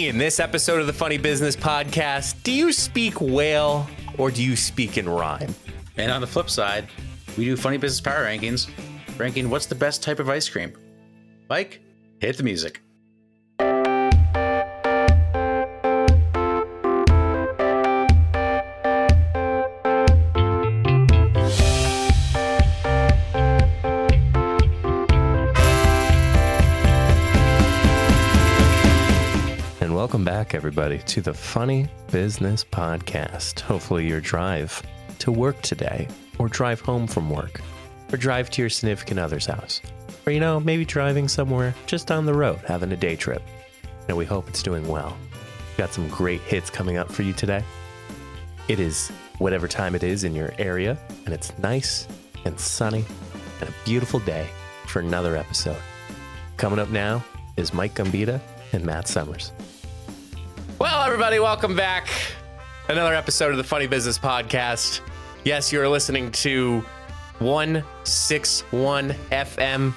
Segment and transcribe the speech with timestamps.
[0.00, 3.86] In this episode of the Funny Business Podcast, do you speak whale
[4.16, 5.54] or do you speak in rhyme?
[5.98, 6.88] And on the flip side,
[7.36, 8.70] we do funny business power rankings,
[9.18, 10.72] ranking what's the best type of ice cream.
[11.50, 11.82] Mike,
[12.18, 12.80] hit the music.
[30.60, 33.60] Everybody, to the Funny Business Podcast.
[33.60, 34.82] Hopefully, your drive
[35.18, 36.06] to work today,
[36.38, 37.62] or drive home from work,
[38.12, 39.80] or drive to your significant other's house,
[40.26, 43.40] or, you know, maybe driving somewhere just down the road, having a day trip.
[44.06, 45.16] And we hope it's doing well.
[45.70, 47.64] We've got some great hits coming up for you today.
[48.68, 52.06] It is whatever time it is in your area, and it's nice
[52.44, 53.06] and sunny
[53.60, 54.46] and a beautiful day
[54.86, 55.80] for another episode.
[56.58, 57.24] Coming up now
[57.56, 58.42] is Mike Gambita
[58.74, 59.52] and Matt Summers.
[60.80, 62.08] Well, everybody, welcome back.
[62.88, 65.02] Another episode of the Funny Business Podcast.
[65.44, 66.80] Yes, you're listening to
[67.40, 69.92] 161 FM,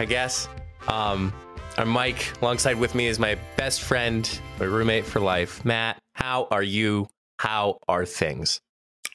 [0.00, 0.48] I guess.
[0.88, 1.32] Um,
[1.76, 2.32] I'm Mike.
[2.42, 6.00] Alongside with me is my best friend, my roommate for life, Matt.
[6.14, 7.06] How are you?
[7.38, 8.60] How are things?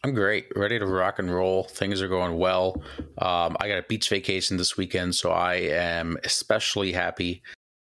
[0.06, 1.66] I'm great, ready to rock and roll.
[1.66, 2.82] Things are going well.
[3.18, 7.42] Um, I got a beach vacation this weekend, so I am especially happy.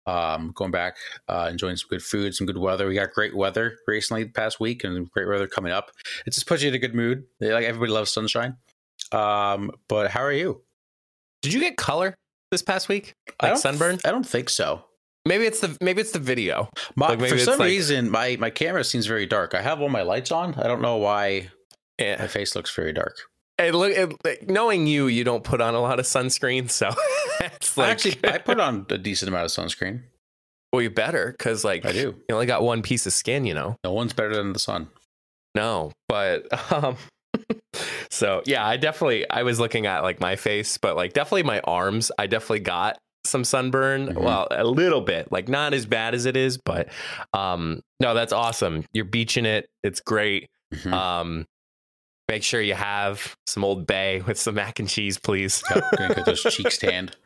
[0.08, 0.96] Um, going back,
[1.28, 2.88] uh, enjoying some good food, some good weather.
[2.88, 5.90] We got great weather recently the past week, and great weather coming up.
[6.26, 7.24] It just puts you in a good mood.
[7.40, 8.56] Like everybody loves sunshine.
[9.12, 10.62] Um, but how are you?
[11.42, 12.14] Did you get color
[12.50, 13.12] this past week?
[13.40, 13.98] I Like don't sunburn?
[14.04, 14.84] I don't think so.
[15.26, 16.70] Maybe it's the maybe it's the video.
[16.96, 19.54] My, Like, for some like- reason, my my camera seems very dark.
[19.54, 20.54] I have all my lights on.
[20.54, 21.50] I don't know why
[22.00, 23.16] my face looks very dark.
[23.58, 23.92] It look
[24.24, 26.90] it, knowing you, you don't put on a lot of sunscreen, so
[27.40, 30.02] it's I actually, I put on a decent amount of sunscreen.
[30.72, 32.14] well, you better because like I do.
[32.28, 33.76] you only got one piece of skin, you know.
[33.82, 34.88] No one's better than the sun.
[35.56, 36.96] No, but um,
[38.10, 41.60] so yeah, I definitely I was looking at like my face, but like definitely my
[41.60, 42.10] arms.
[42.18, 44.14] I definitely got some sunburn.
[44.14, 44.22] Mhm.
[44.22, 46.88] Well, a little bit, like not as bad as it is, but
[47.32, 48.84] um, no, that's awesome.
[48.92, 49.66] You're beaching it.
[49.82, 50.48] It's great.
[50.74, 50.92] Mhm.
[50.92, 51.46] Um,
[52.28, 55.62] make sure you have some Old Bay with some mac and cheese, please.
[55.74, 57.16] Yep, gonna get those cheeks tanned.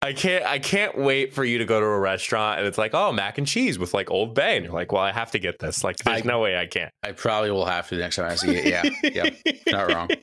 [0.00, 2.94] I can't I can't wait for you to go to a restaurant and it's like,
[2.94, 4.56] oh, mac and cheese with like Old Bay.
[4.56, 5.82] And you're like, well, I have to get this.
[5.82, 6.92] Like, there's I- no way I can't.
[7.02, 8.66] I probably will have to the next time I see it.
[8.66, 9.30] Yeah, yeah,
[9.72, 10.08] not wrong.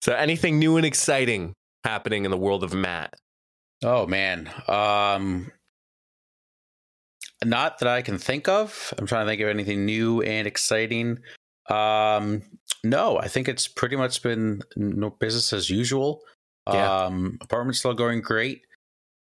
[0.00, 1.54] So anything new and exciting
[1.84, 3.14] happening in the world of Matt?
[3.84, 5.50] Oh man, um,
[7.44, 8.94] not that I can think of.
[8.96, 11.18] I'm trying to think of anything new and exciting.
[11.68, 12.42] Um,
[12.84, 16.22] no, I think it's pretty much been no business as usual.
[16.72, 17.04] Yeah.
[17.04, 18.62] Um, apartment's still going great.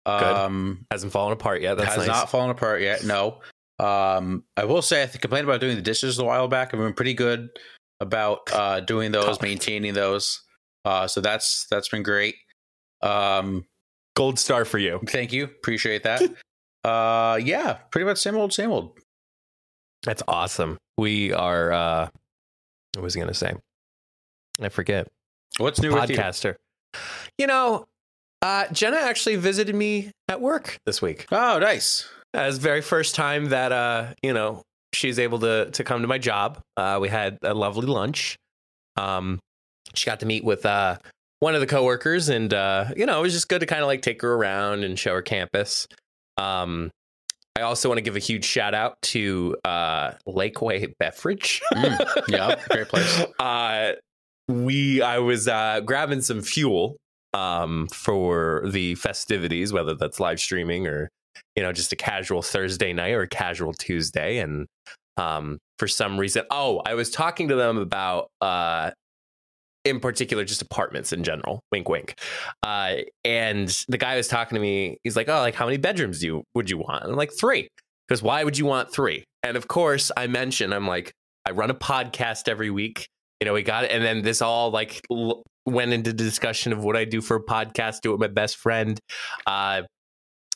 [0.05, 0.23] Good.
[0.23, 1.77] Um, Hasn't fallen apart yet.
[1.77, 2.07] That's has nice.
[2.07, 3.03] not fallen apart yet.
[3.03, 3.41] No.
[3.79, 6.73] Um, I will say I complained about doing the dishes a while back.
[6.73, 7.49] I've been pretty good
[7.99, 10.41] about uh, doing those, maintaining those.
[10.85, 12.35] Uh, so that's that's been great.
[13.01, 13.65] Um,
[14.15, 14.99] Gold star for you.
[15.07, 16.21] thank you, appreciate that.
[16.83, 18.99] uh, yeah, pretty much same old, same old.
[20.03, 20.77] That's awesome.
[20.97, 22.11] We are
[22.95, 23.53] what was I gonna say?
[24.61, 25.07] I forget.
[25.57, 26.17] What's new with you?
[26.17, 26.55] Podcaster.
[27.37, 27.87] You know,
[28.41, 31.25] uh Jenna actually visited me at work this week.
[31.31, 32.07] Oh, nice.
[32.33, 34.61] That was the very first time that uh, you know,
[34.93, 36.59] she's able to to come to my job.
[36.77, 38.37] Uh we had a lovely lunch.
[38.97, 39.39] Um
[39.93, 40.97] she got to meet with uh
[41.39, 43.87] one of the coworkers and uh, you know, it was just good to kind of
[43.87, 45.87] like take her around and show her campus.
[46.37, 46.91] Um
[47.57, 51.61] I also want to give a huge shout out to uh Lakeway Beverage.
[51.73, 53.25] Mm, yeah, great place.
[53.39, 53.93] Uh
[54.47, 56.97] we I was uh grabbing some fuel
[57.33, 61.09] um for the festivities, whether that's live streaming or
[61.55, 64.39] you know, just a casual Thursday night or a casual Tuesday.
[64.39, 64.67] And
[65.17, 68.91] um for some reason, oh, I was talking to them about uh
[69.83, 71.61] in particular just apartments in general.
[71.71, 72.19] Wink wink.
[72.63, 76.19] Uh and the guy was talking to me he's like oh like how many bedrooms
[76.19, 77.03] do you would you want?
[77.03, 77.67] And i'm like three.
[78.07, 79.23] Because why would you want three?
[79.43, 81.11] And of course i mentioned i'm like
[81.45, 83.07] i run a podcast every week
[83.39, 86.83] you know we got it and then this all like l- went into discussion of
[86.83, 88.99] what i do for a podcast do it with my best friend
[89.47, 89.81] uh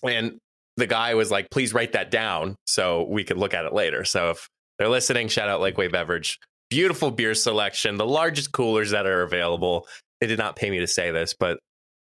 [0.03, 0.37] and
[0.77, 4.03] the guy was like please write that down so we could look at it later.
[4.03, 6.39] So if they're listening shout out lakeway beverage
[6.69, 9.87] beautiful beer selection the largest coolers that are available
[10.21, 11.59] they did not pay me to say this but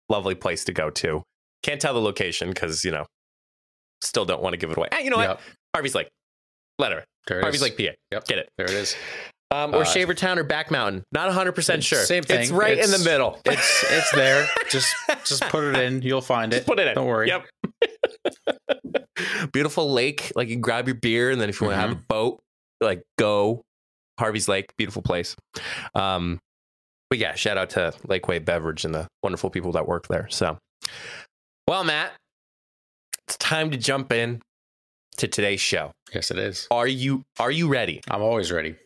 [0.09, 1.23] lovely place to go to
[1.62, 3.05] can't tell the location because you know
[4.03, 5.41] still don't want to give it away Eh, you know what Yep,
[5.75, 6.09] harvey's like,
[6.79, 7.76] let her there it harvey's is.
[7.76, 8.97] lake pa Yep, get it there it is.
[9.50, 11.05] um, or Uh, Shavertown or Back Mountain.
[11.12, 11.99] Not 100% sure.
[12.05, 12.41] same thing.
[12.41, 13.38] It's right in the middle.
[13.44, 14.47] It's it's there.
[14.70, 14.94] Just
[15.26, 16.00] just put it in.
[16.03, 16.56] You'll find it.
[16.56, 16.94] Just put it in.
[16.94, 17.29] Don't worry.
[17.29, 17.47] Yep.
[19.53, 20.32] Beautiful lake.
[20.35, 22.41] Like you grab your beer, and then if you want to have a boat,
[22.81, 23.62] like go
[24.19, 24.73] Harvey's Lake.
[24.76, 25.37] Beautiful place.
[25.94, 26.41] Um,
[27.11, 30.29] but yeah, shout out to Lakeway Beverage and the wonderful people that work there.
[30.31, 30.59] So,
[31.69, 32.12] well, Matt,
[33.26, 34.41] it's time to jump in
[35.19, 35.93] to today's show.
[36.14, 36.67] Yes, it is.
[36.70, 38.00] Are you Are you ready?
[38.11, 38.76] I'm always ready.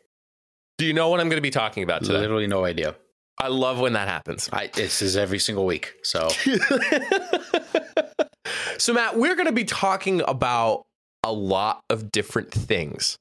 [0.78, 2.18] Do you know what I'm going to be talking about today?
[2.18, 2.94] Literally no idea.
[3.38, 4.48] I love when that happens.
[4.52, 5.94] I this is every single week.
[6.02, 6.28] So
[8.78, 10.84] so Matt, we're going to be talking about
[11.22, 13.18] a lot of different things.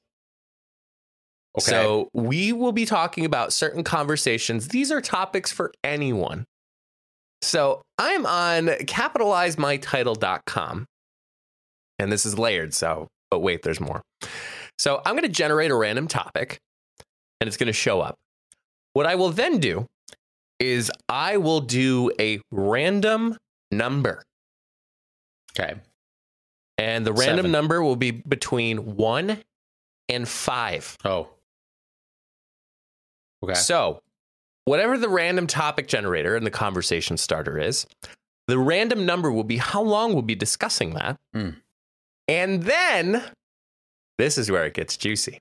[1.58, 1.70] Okay.
[1.70, 4.68] So we will be talking about certain conversations.
[4.68, 6.44] These are topics for anyone.
[7.42, 10.86] So I'm on capitalizemytitle.com.
[11.98, 12.74] And this is layered.
[12.74, 14.02] So, but wait, there's more.
[14.78, 16.58] So I'm going to generate a random topic
[17.40, 18.16] and it's going to show up.
[18.92, 19.86] What I will then do
[20.58, 23.36] is I will do a random
[23.70, 24.22] number.
[25.58, 25.76] okay.
[26.78, 27.52] And the random Seven.
[27.52, 29.38] number will be between one
[30.10, 30.96] and five.
[31.04, 31.28] Oh.
[33.50, 33.58] Okay.
[33.58, 34.00] So,
[34.64, 37.86] whatever the random topic generator and the conversation starter is,
[38.48, 41.16] the random number will be how long we'll be discussing that.
[41.32, 41.50] Hmm.
[42.28, 43.22] And then,
[44.18, 45.38] this is where it gets juicy.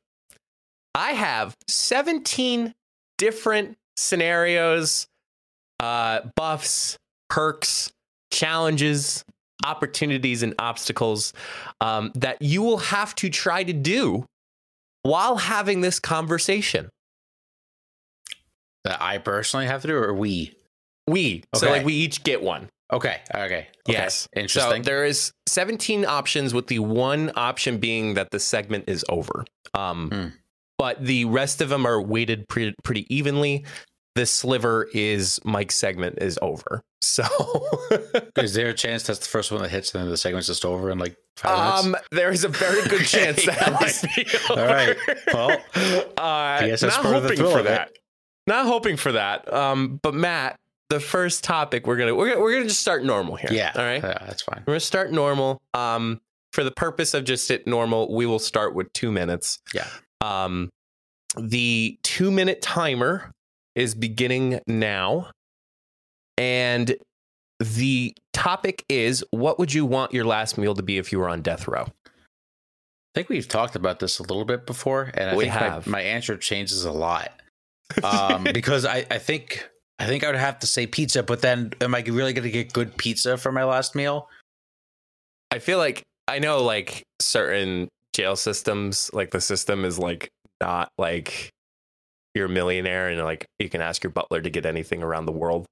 [0.94, 2.74] I have 17
[3.18, 5.07] different scenarios,
[5.80, 6.98] uh, buffs,
[7.30, 7.92] perks,
[8.31, 9.24] challenges,
[9.66, 11.34] opportunities, and obstacles
[11.81, 14.25] um, that you will have to try to do
[15.04, 16.90] while having this conversation.
[18.86, 20.56] That I personally have to do, or we?
[21.08, 21.44] We.
[21.56, 22.70] So like we each get one.
[22.94, 23.20] Okay.
[23.34, 23.44] Okay.
[23.46, 23.68] okay.
[23.88, 24.28] Yes.
[24.36, 24.84] Interesting.
[24.84, 29.46] So there is 17 options with the one option being that the segment is over.
[29.74, 30.28] Um, Hmm.
[30.78, 33.66] But the rest of them are weighted pre- pretty evenly.
[34.16, 36.81] The sliver is Mike's segment is over.
[37.02, 37.24] So
[38.38, 40.66] is there a chance that's the first one that hits, and then the segment's just
[40.66, 41.86] over in like five minutes?
[41.86, 44.66] um, there is a very good Okay, chance that might be over.
[44.66, 44.98] right.
[45.34, 45.52] Well,
[46.18, 47.98] uh, guess that's not part of the hoping for of it.
[48.47, 49.51] Not hoping for that.
[49.51, 50.59] Um, but Matt,
[50.89, 53.50] the first topic we're gonna we're gonna, we're gonna just start normal here.
[53.51, 53.71] Yeah.
[53.75, 54.03] All right.
[54.03, 54.63] Yeah, that's fine.
[54.68, 55.62] We're gonna start normal.
[55.74, 56.21] Um,
[56.53, 59.59] for the purpose of just it normal, we will start with two minutes.
[59.74, 59.88] Yeah.
[60.21, 60.69] Um,
[61.38, 63.31] the two minute timer
[63.74, 65.31] is beginning now,
[66.38, 66.95] and
[67.59, 71.30] the topic is: What would you want your last meal to be if you were
[71.30, 71.83] on death row?
[71.83, 75.88] I think we've talked about this a little bit before, and I We think have.
[75.88, 77.31] My, my answer changes a lot
[78.04, 81.74] um, because I, I think I think I would have to say pizza, but then
[81.82, 84.30] am I really going to get good pizza for my last meal?
[85.52, 90.30] I feel like I know like certain jail systems, like the system is like
[90.62, 91.50] not like
[92.34, 95.31] you're a millionaire and like you can ask your butler to get anything around the
[95.31, 95.66] world.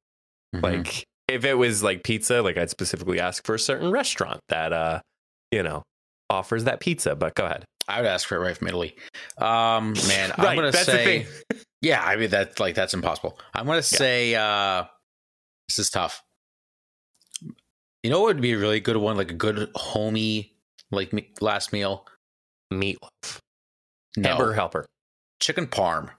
[0.55, 0.63] Mhm.
[0.63, 4.71] Like if it was like pizza, like I'd specifically ask for a certain restaurant that
[4.71, 5.01] uh,
[5.51, 5.83] you know,
[6.29, 7.15] offers that pizza.
[7.15, 7.65] But go ahead.
[7.87, 8.95] I would ask for it right from Italy.
[9.37, 11.27] Um, man, I'm going to that's the say,
[11.81, 13.39] yeah, I mean that's like that's impossible.
[13.53, 14.85] I'm going to say uh,
[15.67, 16.23] this is tough.
[18.03, 20.53] You know what would be a really good one, like a good homey
[20.91, 22.05] like me- last meal?
[22.71, 23.39] Meatloaf.
[24.17, 24.85] No, Hamburger helper.
[25.39, 26.09] chicken parm.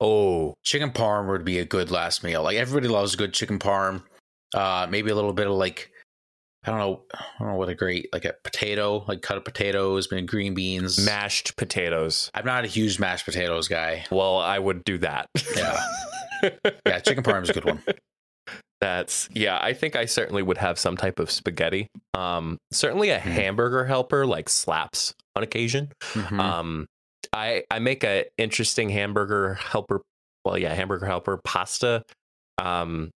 [0.00, 2.42] Oh, chicken parm would be a good last meal.
[2.42, 4.02] Like everybody loves good chicken parm.
[4.54, 5.90] Uh, maybe a little bit of like
[6.64, 9.44] I don't know, I don't know what a great like a potato, like cut of
[9.44, 10.98] potatoes, maybe green beans.
[11.04, 12.30] mashed potatoes.
[12.34, 14.04] I'm not a huge mashed potatoes guy.
[14.10, 15.28] Well, I would do that.
[15.56, 15.80] Yeah.
[16.86, 17.82] Yeah, chicken parm is a good one.
[18.80, 21.88] That's yeah, I think I certainly would have some type of spaghetti.
[22.14, 23.30] Um certainly a Hmm.
[23.30, 25.90] hamburger helper like slaps on occasion.
[26.12, 26.38] Mhm.
[26.40, 26.86] Um
[27.32, 30.00] I I make a interesting hamburger helper
[30.44, 32.04] well yeah, hamburger helper pasta.
[32.62, 33.10] Um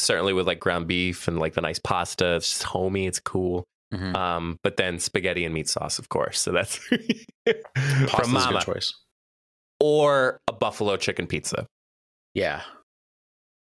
[0.00, 2.36] certainly with like ground beef and like the nice pasta.
[2.36, 3.64] It's just homey, it's cool.
[3.92, 4.14] Mhm.
[4.16, 6.38] Um but then spaghetti and meat sauce of course.
[6.40, 6.76] So that's
[7.46, 8.94] from a mama good choice.
[9.80, 11.66] or a buffalo chicken pizza.
[12.34, 12.62] Yeah.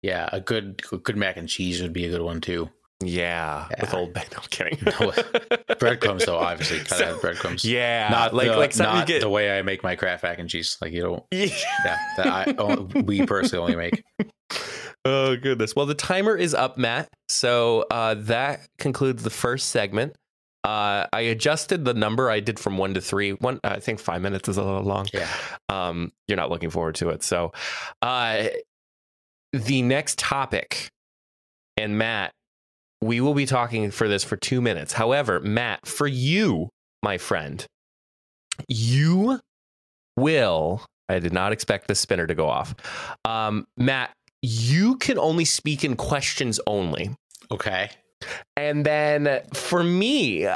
[0.03, 2.69] Yeah, a good good mac and cheese would be a good one too.
[3.03, 4.25] Yeah, with old Ben.
[4.33, 4.79] No I'm kidding.
[4.87, 5.13] No,
[5.77, 7.65] breadcrums though, obviously, gotta So- have breadcrumbs.
[7.65, 9.21] Yeah, not like the, like not get.
[9.21, 10.77] the way I make my Kraft mac and cheese.
[10.81, 11.23] Like you don't.
[11.31, 11.47] Yeah.
[11.85, 14.05] Yeah, that I oh, we personally only make.
[15.05, 15.75] Oh goodness.
[15.75, 17.09] Well, the timer is up, Matt.
[17.29, 20.17] So uh, that concludes the first segment.
[20.65, 23.33] Uh, I adjusted the number I did from one to three.
[23.33, 25.07] One, I think five minutes is a little long.
[25.15, 25.29] Yeah.
[25.69, 27.23] Um, you're not looking forward to it.
[27.23, 27.53] So,
[28.03, 28.49] uh,
[29.53, 30.91] the next topic,
[31.77, 32.33] and Matt,
[33.01, 34.93] we will be talking for this for two minutes.
[34.93, 36.69] However, Matt, for you,
[37.03, 37.65] my friend,
[38.69, 39.41] you
[40.17, 40.85] will.
[41.09, 42.75] I did not expect the spinner to go off.
[43.25, 44.11] Um, Matt,
[44.43, 47.11] you can only speak in questions only.
[47.51, 47.91] Okay.
[48.57, 50.49] And then for me,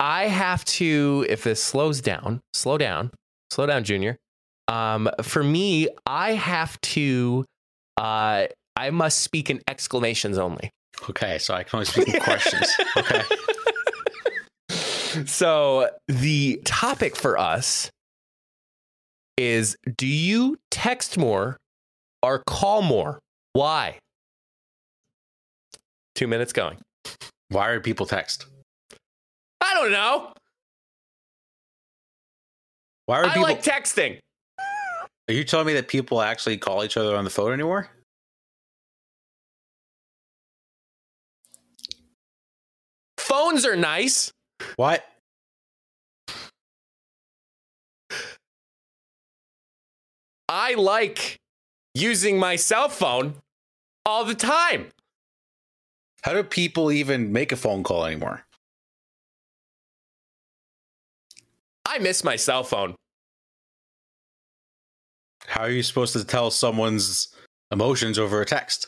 [0.00, 3.10] I have to, if this slows down, slow down,
[3.50, 4.16] slow down, Junior.
[4.68, 7.44] Um, for me, I have to,
[7.96, 10.70] uh, I must speak in exclamations only.
[11.10, 12.66] Okay, so I can only speak in questions.
[12.96, 13.22] Okay.
[15.26, 17.88] So the topic for us
[19.36, 21.56] is do you text more
[22.24, 23.18] or call more?
[23.52, 23.98] Why?
[26.14, 26.78] Two minutes going.
[27.50, 28.46] Why are people text?
[29.60, 30.32] I don't know.
[33.06, 33.42] Why are I people?
[33.42, 34.18] like texting.
[35.28, 37.88] are you telling me that people actually call each other on the phone anymore?
[43.18, 44.32] Phones are nice.
[44.76, 45.04] What?
[50.48, 51.38] I like
[51.94, 53.34] using my cell phone
[54.04, 54.88] all the time.
[56.22, 58.44] How do people even make a phone call anymore?
[61.86, 62.94] I miss my cell phone.
[65.46, 67.28] How are you supposed to tell someone's
[67.70, 68.86] emotions over a text?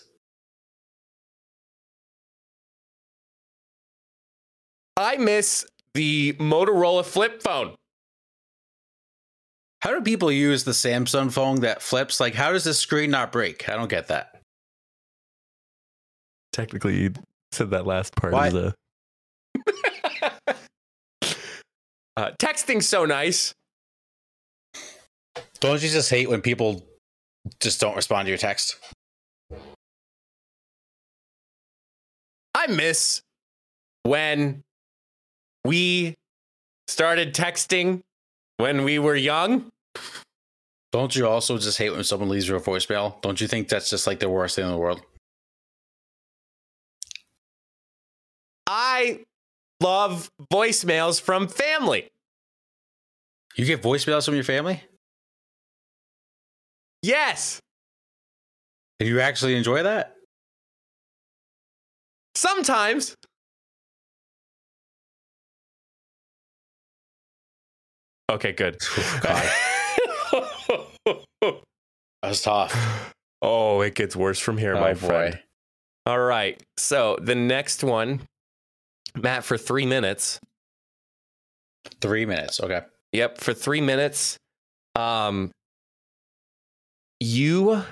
[4.96, 7.74] I miss the Motorola flip phone.
[9.86, 12.18] How do people use the Samsung phone that flips?
[12.18, 13.68] Like, how does the screen not break?
[13.68, 14.40] I don't get that.
[16.52, 17.12] Technically, you
[17.52, 18.52] said that last part What?
[18.52, 18.74] a.
[22.16, 23.54] uh, texting's so nice.
[25.60, 26.84] Don't you just hate when people
[27.60, 28.80] just don't respond to your text?
[32.56, 33.20] I miss
[34.02, 34.64] when
[35.64, 36.16] we
[36.88, 38.02] started texting
[38.56, 39.70] when we were young.
[40.92, 43.20] Don't you also just hate when someone leaves you a voicemail?
[43.20, 45.02] Don't you think that's just like the worst thing in the world?
[48.66, 49.20] I
[49.80, 52.08] love voicemails from family.
[53.56, 54.82] You get voicemails from your family?
[57.02, 57.60] Yes,
[58.98, 60.14] And you actually enjoy that?
[62.34, 63.14] sometimes.
[68.30, 68.76] Okay, good.
[68.98, 69.50] Oh, God,
[71.06, 71.60] that
[72.22, 73.14] was tough.
[73.42, 75.06] oh, it gets worse from here, Oh, my boy.
[75.06, 75.38] friend.
[76.06, 76.62] All right.
[76.76, 78.20] So the next one,
[79.16, 80.38] Matt, for three minutes.
[82.00, 82.60] Three minutes.
[82.60, 82.82] Okay.
[83.12, 84.36] Yep, for three minutes.
[84.94, 85.50] Um,
[87.20, 87.82] you,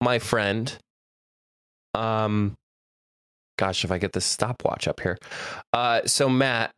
[0.00, 0.76] my friend.
[1.94, 2.54] Um,
[3.58, 5.18] gosh, if I get this stopwatch up here.
[5.72, 6.70] Uh, so Matt,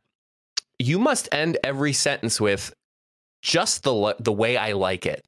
[0.79, 2.73] you must end every sentence with
[3.43, 5.25] just the the way I like it.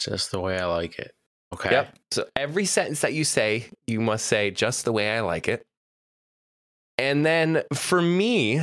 [0.00, 1.12] Just the way I like it.
[1.52, 1.70] Okay.
[1.70, 1.94] Yep.
[2.10, 5.62] So every sentence that you say, you must say just the way I like it.
[6.98, 8.60] And then for me,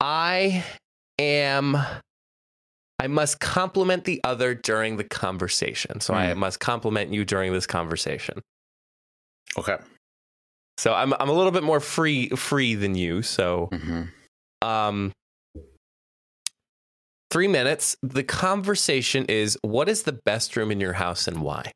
[0.00, 0.64] I
[1.18, 1.76] am
[2.98, 6.00] I must compliment the other during the conversation.
[6.00, 6.40] So I Hmm.
[6.40, 8.40] must compliment you during this conversation.
[9.58, 9.76] Okay.
[10.78, 13.22] So I'm I'm a little bit more free free than you.
[13.22, 14.02] So hmm
[14.62, 15.12] um
[17.36, 17.98] 3 minutes.
[18.02, 21.70] The conversation is what is the best room in your house and why?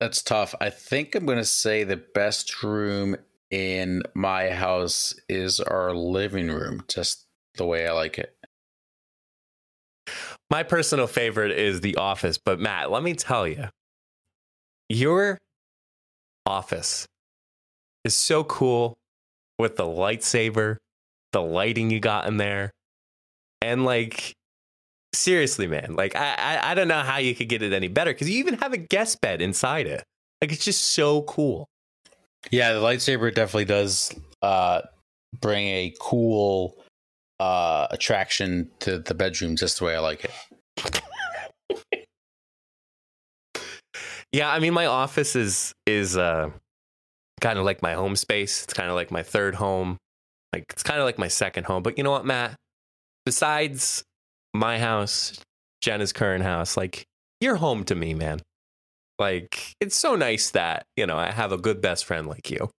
[0.00, 0.54] That's tough.
[0.60, 3.16] I think I'm going to say the best room
[3.50, 7.24] in my house is our living room, just
[7.54, 8.36] the way I like it.
[10.50, 13.64] My personal favorite is The Office, but Matt, let me tell you,
[14.90, 15.38] your
[16.44, 17.06] office
[18.04, 18.92] is so cool
[19.58, 20.76] with the lightsaber,
[21.32, 22.72] the lighting you got in there,
[23.66, 24.34] and like
[25.12, 28.12] seriously, man, like I I, I don't know how you could get it any better
[28.12, 30.04] because you even have a guest bed inside it.
[30.40, 31.66] Like it's just so cool.
[32.50, 34.82] Yeah, the lightsaber definitely does uh,
[35.40, 36.76] bring a cool
[37.40, 40.30] uh, attraction to the bedroom, just the way I like it.
[44.32, 46.50] Yeah, I mean my office is is uh
[47.40, 48.64] kind of like my home space.
[48.64, 49.96] It's kind of like my third home.
[50.52, 51.82] Like it's kind of like my second home.
[51.82, 52.54] But you know what, Matt?
[53.26, 54.02] Besides
[54.54, 55.38] my house,
[55.82, 57.04] Jenna's current house, like
[57.42, 58.40] you're home to me, man.
[59.18, 62.70] Like it's so nice that, you know, I have a good best friend like you.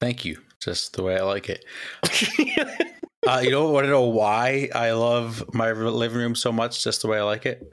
[0.00, 1.64] Thank you, just the way I like it.
[3.26, 7.00] Uh, you don't want to know why I love my living room so much, just
[7.00, 7.72] the way I like it?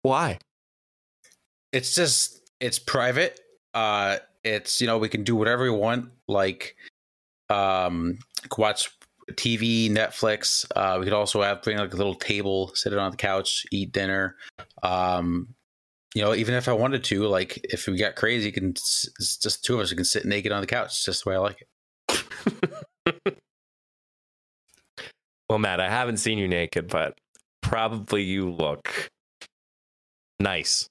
[0.00, 0.38] Why?
[1.74, 3.40] it's just it's private
[3.74, 6.76] uh it's you know we can do whatever we want like
[7.50, 8.16] um
[8.56, 8.88] watch
[9.32, 13.10] tv netflix uh we could also have bring like a little table sit it on
[13.10, 14.36] the couch eat dinner
[14.82, 15.48] um
[16.14, 19.36] you know, even if I wanted to, like if we got crazy, you can it's
[19.36, 20.86] just two of us who can sit naked on the couch.
[20.86, 21.66] It's just the way I like
[22.06, 23.36] it.
[25.50, 27.18] well, Matt, I haven't seen you naked, but
[27.62, 29.10] probably you look
[30.38, 30.88] nice.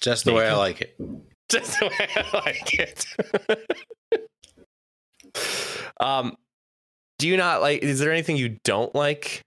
[0.00, 0.42] Just the naked.
[0.42, 0.96] way I like it.
[1.50, 3.04] Just the way I like it.
[6.00, 6.36] um,
[7.20, 7.82] do you not like?
[7.82, 9.42] Is there anything you don't like?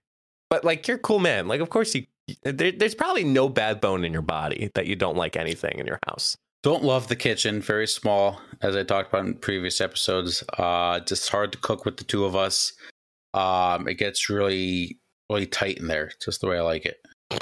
[0.48, 1.48] But like, you're a cool man.
[1.48, 2.06] Like, of course you
[2.42, 5.86] there, there's probably no bad bone in your body that you don't like anything in
[5.86, 6.36] your house.
[6.62, 7.60] Don't love the kitchen.
[7.60, 10.42] Very small, as I talked about in previous episodes.
[10.56, 12.72] Uh, just hard to cook with the two of us.
[13.34, 16.96] Um, it gets really, really tight in there, just the way I like it.
[17.30, 17.38] All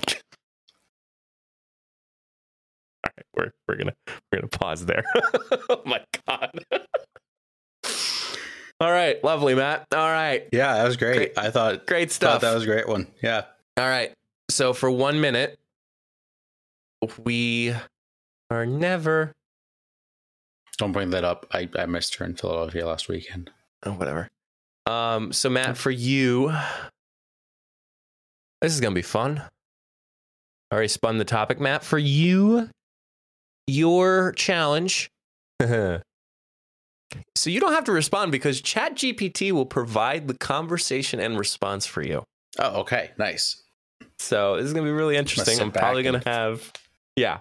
[3.05, 5.05] right, we're we're gonna we're gonna pause there.
[5.69, 6.65] oh my god.
[8.81, 9.87] All right, lovely, Matt.
[9.93, 10.49] All right.
[10.53, 11.15] Yeah, that was great.
[11.17, 12.35] great I thought great stuff.
[12.35, 13.07] Thought that was a great one.
[13.23, 13.45] Yeah.
[13.77, 14.13] All right.
[14.51, 15.59] So for one minute,
[17.25, 17.75] we
[18.51, 19.33] are never.
[20.79, 21.47] Don't bring that up.
[21.53, 23.51] I, I missed her in Philadelphia last weekend.
[23.85, 24.29] Oh, whatever.
[24.87, 26.53] Um, so Matt, for you,
[28.61, 29.43] this is gonna be fun.
[30.71, 31.85] I already spun the topic, Matt.
[31.85, 32.69] For you,
[33.67, 35.11] your challenge.
[37.35, 42.03] so you don't have to respond because ChatGPT will provide the conversation and response for
[42.03, 42.25] you.
[42.59, 43.63] Oh, okay, nice.
[44.19, 45.61] So this is gonna be really interesting.
[45.61, 46.73] I'm probably gonna have,
[47.17, 47.39] yeah.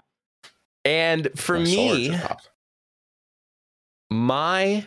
[0.84, 2.16] And for me,
[4.10, 4.86] my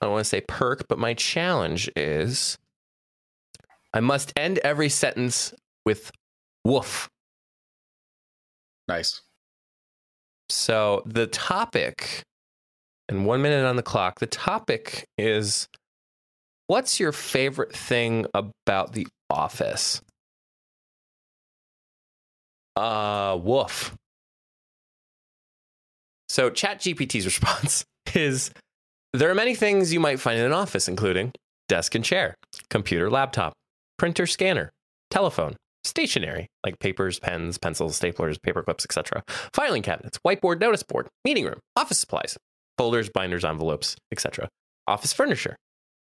[0.00, 2.58] I don't want to say perk, but my challenge is
[3.94, 5.54] I must end every sentence
[5.84, 6.10] with
[6.64, 7.08] woof.
[8.88, 9.22] Nice.
[10.48, 12.22] So the topic,
[13.08, 15.68] and one minute on the clock, the topic is
[16.66, 20.00] what's your favorite thing about the office?
[22.74, 23.94] Uh, woof.
[26.28, 27.84] So, ChatGPT's response
[28.14, 28.50] is
[29.12, 31.32] there are many things you might find in an office, including
[31.68, 32.34] desk and chair,
[32.68, 33.54] computer, laptop,
[33.98, 34.70] printer, scanner,
[35.10, 39.22] telephone, stationery like papers, pens, pencils, staplers, paper clips, etc.,
[39.54, 42.36] filing cabinets, whiteboard, notice board, meeting room, office supplies,
[42.78, 44.48] folders, binders, envelopes, etc.,
[44.86, 45.56] office furniture,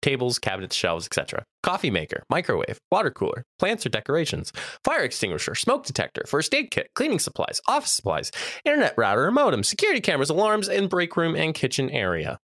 [0.03, 1.43] tables, cabinets, shelves, etc.
[1.63, 4.51] Coffee maker, microwave, water cooler, plants or decorations,
[4.83, 8.31] fire extinguisher, smoke detector, first aid kit, cleaning supplies, office supplies,
[8.65, 12.38] internet router or modem, security cameras, alarms, and break room and kitchen area.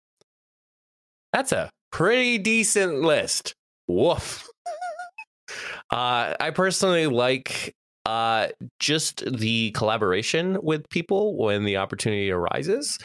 [1.33, 3.53] That's a pretty decent list.
[3.87, 4.47] Woof.
[5.91, 8.47] uh, I personally like uh,
[8.79, 12.97] just the collaboration with people when the opportunity arises.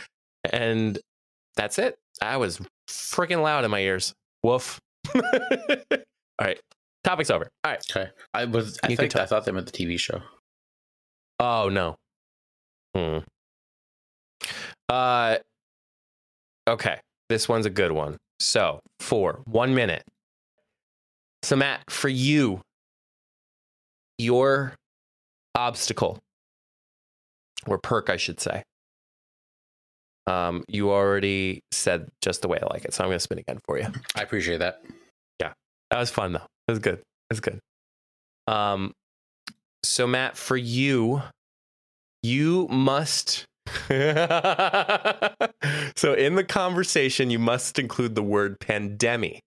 [0.50, 0.98] And
[1.57, 1.97] that's it.
[2.21, 4.12] I was freaking loud in my ears.
[4.43, 4.81] Woof.
[5.14, 5.23] All
[6.40, 6.61] right.
[7.05, 7.49] Topic's over.
[7.64, 7.85] All right.
[7.90, 8.11] Okay.
[8.33, 8.79] I was.
[8.83, 10.21] I think I thought they meant the TV show.
[11.38, 11.97] Oh no.
[12.95, 13.19] Hmm.
[14.88, 15.37] Uh.
[16.69, 16.99] Okay.
[17.29, 18.17] This one's a good one.
[18.38, 20.05] So for one minute.
[21.43, 22.62] So Matt, for you,
[24.19, 24.75] your
[25.55, 26.19] obstacle
[27.67, 28.62] or perk, I should say.
[30.26, 33.38] Um, you already said just the way I like it, so I'm going to spin
[33.38, 33.87] again for you.
[34.14, 34.82] I appreciate that.
[35.40, 35.52] Yeah,
[35.90, 36.46] that was fun though.
[36.68, 37.00] It was good.
[37.30, 37.58] Was good.
[38.46, 38.92] Um,
[39.82, 41.22] so Matt, for you,
[42.22, 43.44] you must.
[43.66, 43.74] so
[46.14, 49.40] in the conversation, you must include the word pandemic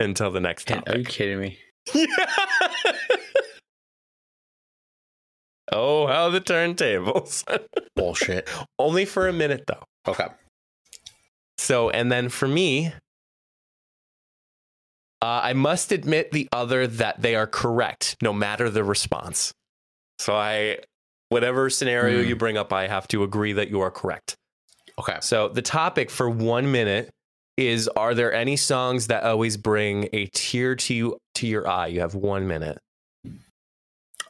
[0.00, 0.94] until the next topic.
[0.94, 1.58] Are you kidding me?
[5.72, 7.44] oh, how the turntables.
[7.96, 8.48] Bullshit.
[8.78, 9.82] Only for a minute though.
[10.06, 10.26] Okay.
[11.58, 12.92] So, and then for me,
[15.22, 19.52] uh, I must admit the other that they are correct, no matter the response.
[20.18, 20.78] So I,
[21.28, 22.26] whatever scenario mm.
[22.26, 24.34] you bring up, I have to agree that you are correct.
[24.98, 25.18] Okay.
[25.20, 27.10] So the topic for one minute
[27.56, 31.86] is: Are there any songs that always bring a tear to you to your eye?
[31.86, 32.78] You have one minute.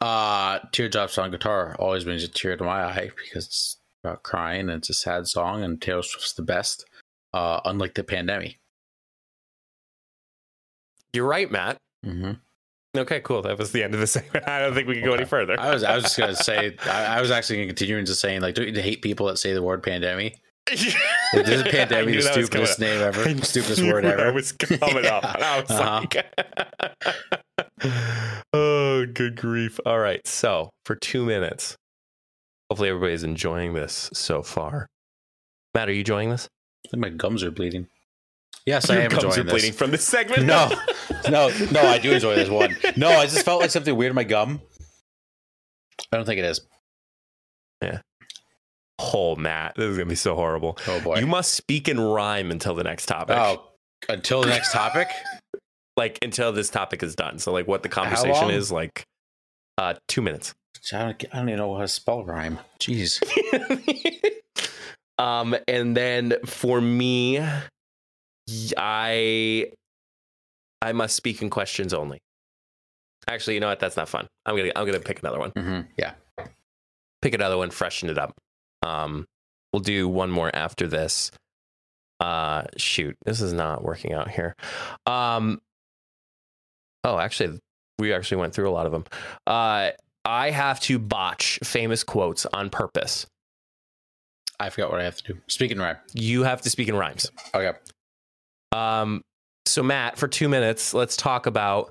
[0.03, 4.71] Uh, teardrops on guitar always brings a tear to my eye because about crying, and
[4.71, 6.85] it's a sad song, and Taylor Swift's the best.
[7.33, 8.59] Uh, unlike the pandemic.
[11.15, 11.79] You're right, Matt.
[12.05, 12.33] Mm-hmm.
[12.95, 13.41] Okay, cool.
[13.41, 14.47] That was the end of the segment.
[14.47, 15.59] I don't think we can go any further.
[15.59, 18.43] I was I was just gonna say I, I was actually gonna continue into saying
[18.43, 20.39] like, don't you hate people that say the word pandemic?
[20.71, 20.95] this
[21.33, 24.27] is pandemic, the stupidest name ever, I stupidest word ever.
[24.27, 25.17] I was coming yeah.
[25.17, 25.25] up.
[25.25, 26.05] I was uh-huh.
[27.83, 29.81] like, oh, good grief!
[29.85, 31.77] All right, so for two minutes,
[32.73, 34.89] Hopefully, everybody's enjoying this so far.
[35.75, 36.49] Matt, are you enjoying this?
[36.87, 37.87] I think my gums are bleeding.
[38.65, 39.79] Yes, Your I am gums enjoying are bleeding this.
[39.79, 40.45] from this segment.
[40.45, 40.71] No,
[41.29, 41.83] no, no.
[41.83, 42.75] I do enjoy this one.
[42.97, 44.63] No, I just felt like something weird in my gum.
[46.11, 46.63] I don't think it is.
[47.83, 48.01] Yeah.
[48.99, 50.79] Oh, Matt, this is gonna be so horrible.
[50.89, 51.19] Oh boy.
[51.19, 53.37] You must speak in rhyme until the next topic.
[53.37, 53.69] oh,
[54.09, 55.09] until the next topic.
[55.95, 57.39] Like until this topic is done.
[57.39, 59.05] So like what the conversation is like
[59.77, 60.55] uh two minutes.
[60.93, 62.59] I don't, I don't even know how to spell rhyme.
[62.81, 63.23] Jeez.
[65.19, 67.39] um and then for me
[68.77, 69.71] I
[70.81, 72.19] I must speak in questions only.
[73.29, 73.79] Actually, you know what?
[73.79, 74.27] That's not fun.
[74.45, 75.51] I'm gonna I'm gonna pick another one.
[75.57, 76.15] hmm Yeah.
[77.21, 78.35] pick another one, freshen it up.
[78.83, 79.27] Um,
[79.73, 81.31] we'll do one more after this.
[82.19, 84.55] Uh, shoot, this is not working out here.
[85.07, 85.61] Um,
[87.05, 87.61] oh, actually,
[88.01, 89.05] we actually went through a lot of them.
[89.47, 89.91] Uh,
[90.25, 93.27] I have to botch famous quotes on purpose.
[94.61, 95.41] I forgot what I have to do.
[95.49, 95.97] Speak in rhyme.
[96.13, 97.31] You have to speak in rhymes.
[97.55, 97.77] Okay.
[98.71, 99.23] Um,
[99.67, 101.91] so Matt, for two minutes, let's talk about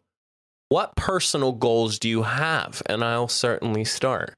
[0.69, 2.81] what personal goals do you have?
[2.85, 4.33] And I'll certainly start.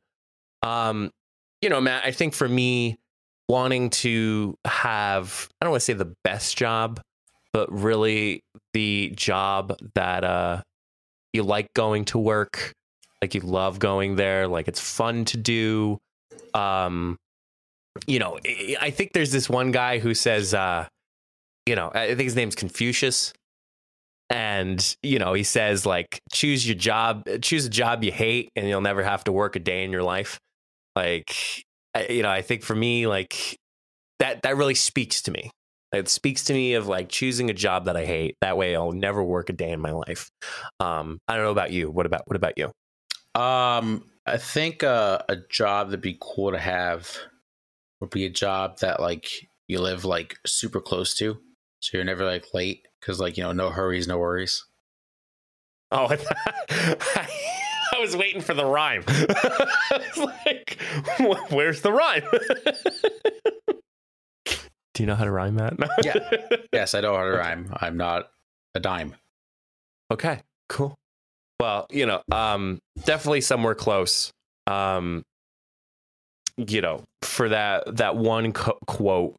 [0.64, 1.12] Um,
[1.62, 2.98] you know, Matt, I think for me,
[3.48, 7.00] wanting to have, I don't want to say the best job,
[7.52, 8.42] but really
[8.74, 10.62] the job that uh
[11.34, 12.74] you like going to work,
[13.24, 15.98] like you love going there, like it's fun to do.
[16.54, 17.16] Um,
[18.06, 18.38] you know,
[18.82, 20.88] I think there's this one guy who says, uh,
[21.66, 23.32] you know, I think his name's Confucius.
[24.30, 28.68] And, you know, he says, like, choose your job, choose a job you hate, and
[28.68, 30.38] you'll never have to work a day in your life.
[30.98, 31.34] Like,
[31.96, 33.58] I, you know, I think for me, like,
[34.20, 35.50] that, that really speaks to me.
[35.94, 38.36] It speaks to me of like choosing a job that I hate.
[38.42, 40.30] That way I'll never work a day in my life.
[40.80, 41.90] Um, I don't know about you.
[41.90, 42.72] What about, what about you?
[43.36, 47.18] Um, I think uh, a job that'd be cool to have
[48.00, 49.28] would be a job that like
[49.68, 51.38] you live like super close to,
[51.80, 54.66] so you're never like late because like you know no hurries, no worries.
[55.92, 56.08] Oh,
[56.70, 57.28] I,
[57.94, 59.04] I was waiting for the rhyme.
[59.08, 60.80] I was like,
[61.52, 62.24] where's the rhyme?
[64.94, 65.74] Do you know how to rhyme that?
[66.04, 66.20] Yeah.
[66.72, 67.72] Yes, I know how to rhyme.
[67.78, 68.30] I'm not
[68.76, 69.16] a dime.
[70.12, 70.96] okay, cool.
[71.60, 74.32] Well, you know, um, definitely somewhere close.
[74.68, 75.24] Um,
[76.58, 79.36] you know, for that that one co- quote,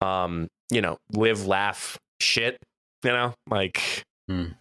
[0.00, 2.56] um, you know, live, laugh, shit.
[3.02, 4.54] You know, like Mhm.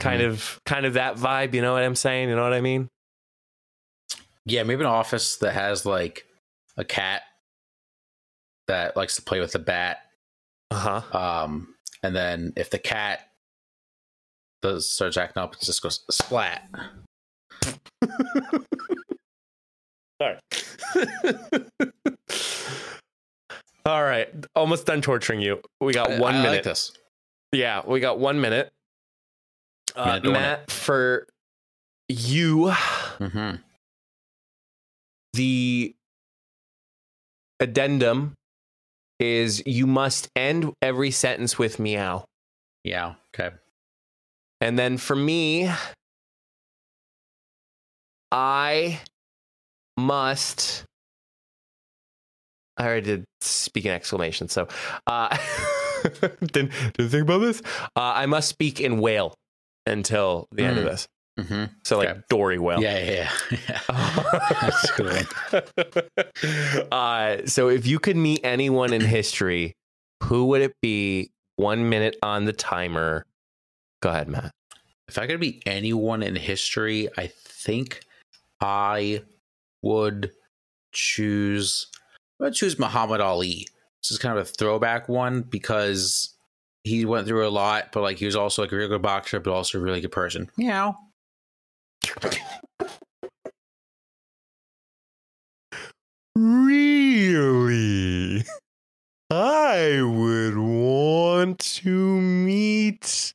[0.00, 1.54] kind of kind of that vibe.
[1.54, 2.28] You know what I'm saying?
[2.28, 2.88] You know what I mean?
[4.44, 6.26] Yeah, maybe an office that has like
[6.76, 7.22] a cat
[8.68, 9.98] that likes to play with the bat.
[10.70, 11.18] Uh huh.
[11.44, 13.28] Um, and then if the cat
[14.62, 16.68] does starts acting up, it just goes splat.
[20.20, 20.38] All right.
[23.86, 24.28] All right.
[24.54, 25.60] Almost done torturing you.
[25.80, 26.50] We got I- one I minute.
[26.56, 26.92] like this.
[27.52, 28.72] Yeah, we got one minute.
[29.94, 31.26] Uh, Minute doing Matt, for
[32.08, 33.52] you, hmm
[35.32, 35.94] the
[37.60, 38.32] addendum
[39.20, 42.24] is you must end every sentence with meow.
[42.84, 43.14] Yeah.
[43.34, 43.54] Okay.
[44.66, 45.70] And then for me,
[48.32, 48.98] I
[49.96, 50.82] must.
[52.76, 54.66] I already did speak in exclamation, so
[55.06, 55.38] uh,
[56.40, 57.62] didn't, didn't think about this.
[57.94, 59.34] Uh, I must speak in whale
[59.86, 60.88] until the end of Mm.
[60.90, 61.06] this.
[61.38, 62.20] hmm So like Okay.
[62.28, 62.82] Dory whale.
[62.82, 62.98] Yeah.
[62.98, 63.30] Yeah.
[63.68, 63.80] Yeah.
[64.62, 69.74] That's good uh, so if you could meet anyone in history,
[70.24, 71.30] who would it be?
[71.54, 73.24] One minute on the timer.
[74.06, 74.52] Go ahead, Matt.
[75.08, 78.02] If I could be anyone in history, I think
[78.60, 79.24] I
[79.82, 80.30] would
[80.92, 81.88] choose.
[82.40, 83.66] I would choose Muhammad Ali.
[84.00, 86.36] This is kind of a throwback one because
[86.84, 89.40] he went through a lot, but like he was also like a really good boxer,
[89.40, 90.48] but also a really good person.
[90.56, 90.96] Meow.
[96.36, 98.44] Really?
[99.32, 103.32] I would want to meet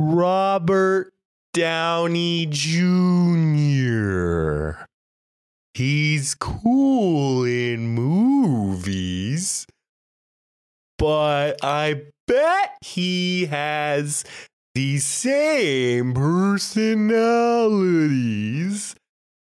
[0.00, 1.12] Robert
[1.52, 4.70] Downey Jr.
[5.74, 9.66] He's cool in movies,
[10.98, 14.24] but I bet he has
[14.74, 18.94] the same personalities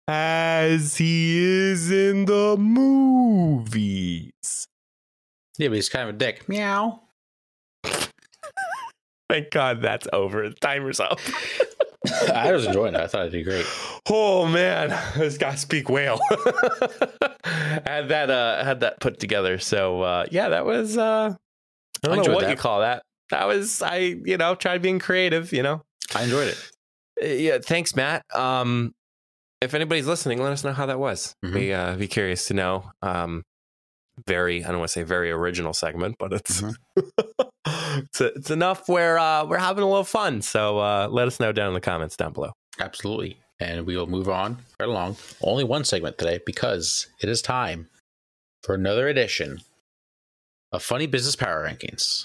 [0.08, 4.32] as he is in the movies.
[5.58, 6.48] Yeah, but he's kind of a dick.
[6.48, 7.02] Meow.
[9.30, 10.48] Thank God that's over.
[10.48, 11.20] The Timer's up.
[12.32, 13.00] I was enjoying it.
[13.00, 13.66] I thought I did great.
[14.08, 16.18] Oh man, this guy speak whale.
[17.44, 19.58] had that uh had that put together.
[19.58, 21.34] So uh yeah, that was uh
[22.02, 23.02] I don't I know what you call that.
[23.30, 25.82] That was I, you know, tried being creative, you know.
[26.14, 26.70] I enjoyed it.
[27.22, 28.24] Uh, Yeah, thanks, Matt.
[28.34, 28.92] Um
[29.60, 31.34] if anybody's listening, let us know how that was.
[31.44, 31.52] Mhm.
[31.52, 32.90] Be uh, be curious to know.
[33.02, 33.44] Um,
[34.26, 36.62] very, I don't want to say very original segment, but it's
[37.66, 40.42] it's, it's enough where uh, we're having a little fun.
[40.42, 42.53] So uh, let us know down in the comments down below.
[42.79, 43.38] Absolutely.
[43.59, 45.16] And we will move on right along.
[45.42, 47.88] Only one segment today because it is time
[48.62, 49.61] for another edition
[50.73, 52.25] of Funny Business Power Rankings.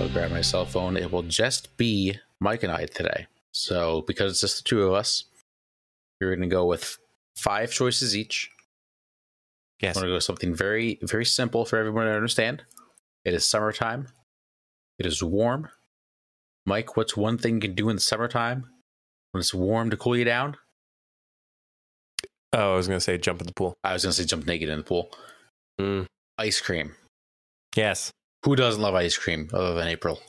[0.00, 0.96] I'll grab my cell phone.
[0.96, 3.26] It will just be Mike and I today.
[3.52, 5.24] So, because it's just the two of us,
[6.20, 6.98] we're going to go with
[7.36, 8.50] five choices each.
[9.80, 9.96] Yes.
[9.96, 12.62] I want to go with something very, very simple for everyone to understand.
[13.24, 14.08] It is summertime.
[14.98, 15.68] It is warm.
[16.66, 18.66] Mike, what's one thing you can do in the summertime
[19.32, 20.56] when it's warm to cool you down?
[22.52, 23.74] Oh, I was gonna say jump in the pool.
[23.84, 25.10] I was going to say jump naked in the pool.
[25.80, 26.06] Mm.
[26.38, 26.94] Ice cream.
[27.76, 28.10] Yes.
[28.44, 30.20] Who doesn't love ice cream other than April?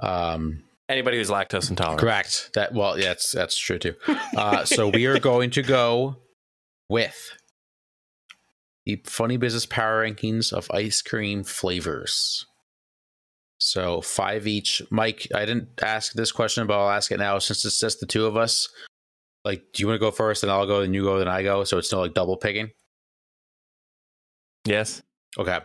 [0.00, 2.00] Um, Anybody who's lactose intolerant.
[2.00, 2.50] correct.
[2.54, 3.94] That well, yeah, that's that's true too.
[4.36, 6.16] Uh, so we are going to go
[6.88, 7.36] with
[8.88, 12.46] the funny business power rankings of ice cream flavors.
[13.58, 14.80] So five each.
[14.90, 18.06] Mike, I didn't ask this question, but I'll ask it now since it's just the
[18.06, 18.70] two of us.
[19.44, 21.42] Like, do you want to go first, and I'll go, then you go, then I
[21.42, 22.70] go, so it's no like double picking?
[24.64, 25.02] Yes.
[25.38, 25.58] Okay.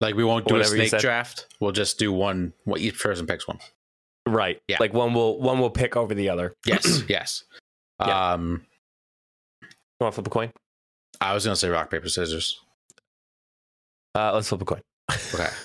[0.00, 1.46] Like we won't do Whatever a snake draft.
[1.58, 2.52] We'll just do one.
[2.64, 3.58] What each person picks one.
[4.24, 4.62] Right.
[4.68, 4.76] Yeah.
[4.78, 6.54] Like one will one will pick over the other.
[6.64, 7.02] Yes.
[7.08, 7.42] yes.
[8.00, 8.32] Yeah.
[8.34, 8.64] Um,
[9.62, 9.68] You
[10.00, 10.52] want to flip a coin?
[11.20, 12.60] I was gonna say rock paper scissors.
[14.18, 14.80] Uh, let's flip a coin.
[15.34, 15.48] Okay.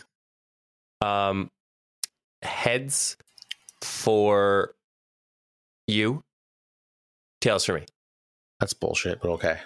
[1.03, 1.49] Um,
[2.43, 3.17] heads
[3.81, 4.73] for
[5.85, 6.23] you.
[7.41, 7.83] Tails for me.
[8.61, 9.57] That's bullshit, but okay.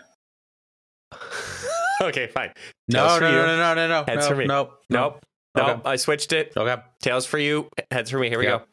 [2.01, 2.53] okay, fine.
[2.87, 4.03] No, no, no, no, no, no, no.
[4.07, 4.45] Heads no, for me.
[4.47, 4.81] Nope.
[4.89, 5.23] Nope.
[5.55, 5.67] Okay.
[5.67, 5.81] Nope.
[5.85, 6.53] I switched it.
[6.57, 6.81] Okay.
[7.03, 7.69] Tails for you.
[7.91, 8.29] Heads for me.
[8.29, 8.57] Here we Yeah.
[8.57, 8.63] go.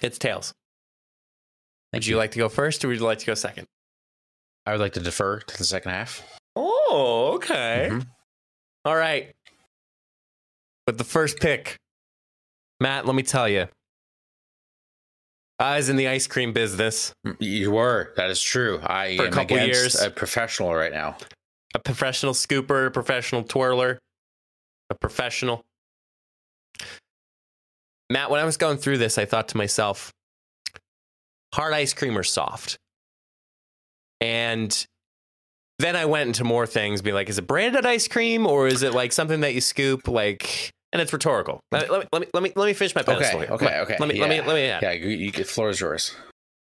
[0.00, 0.54] It's tails.
[1.92, 3.66] Thank Would you like to go first or would you like to go second?
[4.64, 6.22] I would like to defer to the second half.
[6.98, 7.88] Oh, okay.
[7.92, 8.06] Mhm.
[8.86, 9.34] All right.
[10.86, 11.76] With the first pick,
[12.80, 13.68] Matt, let me tell you,
[15.58, 18.12] I was in the ice cream business, You were.
[18.16, 18.80] That is true.
[18.82, 20.00] I For a am couple years.
[20.00, 21.16] a professional right now.
[21.74, 23.98] a professional scooper, a professional twirler,
[24.88, 25.64] a professional.
[28.08, 30.12] Matt, when I was going through this, I thought to myself,
[31.52, 32.78] hard ice cream or soft?
[34.22, 34.86] And
[35.78, 38.82] then I went into more things, be like, is it branded ice cream or is
[38.82, 40.08] it like something that you scoop?
[40.08, 41.60] Like, and it's rhetorical.
[41.72, 43.46] Let, let me, let me let me let me finish my pedestal Okay.
[43.46, 43.54] here.
[43.54, 43.64] Okay.
[43.66, 43.96] Let- Okay.
[44.00, 44.46] Let me let me Yeah.
[44.46, 44.64] let me.
[44.66, 44.78] Yeah.
[44.82, 44.92] Yeah.
[44.92, 46.14] You, you get floor is yours.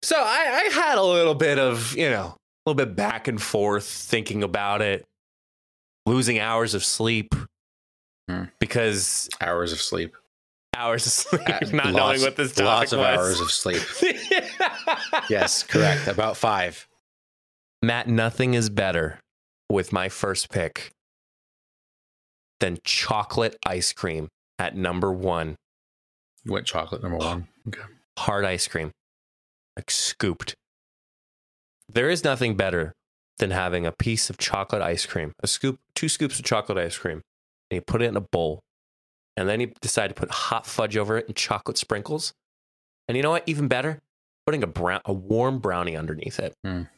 [0.02, 2.34] So I, I had a little bit of, you know,
[2.66, 5.04] a little bit back and forth thinking about it,
[6.06, 7.34] losing hours of sleep
[8.28, 8.44] Hmm.
[8.58, 10.14] because Hours of sleep.
[10.74, 13.18] hours of sleep, Uh, not lots- knowing what this topic Lots of was.
[13.18, 13.82] hours of sleep.
[15.30, 15.62] Yes.
[15.62, 16.06] Correct.
[16.08, 16.86] About five.
[17.84, 19.20] Matt, nothing is better
[19.68, 20.92] with my first pick
[22.60, 25.56] than chocolate ice cream at number one.
[26.44, 27.48] You went chocolate number one.
[27.68, 27.82] Okay.
[28.18, 28.90] hard ice cream,
[29.76, 30.54] like scooped.
[31.88, 32.94] There is nothing better
[33.38, 36.96] than having a piece of chocolate ice cream, a scoop, two scoops of chocolate ice
[36.96, 37.20] cream,
[37.70, 38.60] and you put it in a bowl.
[39.36, 42.32] And then you decide to put hot fudge over it and chocolate sprinkles.
[43.08, 43.42] And you know what?
[43.46, 44.00] Even better,
[44.46, 46.54] putting a brown, a warm brownie underneath it.
[46.64, 46.88] Mm.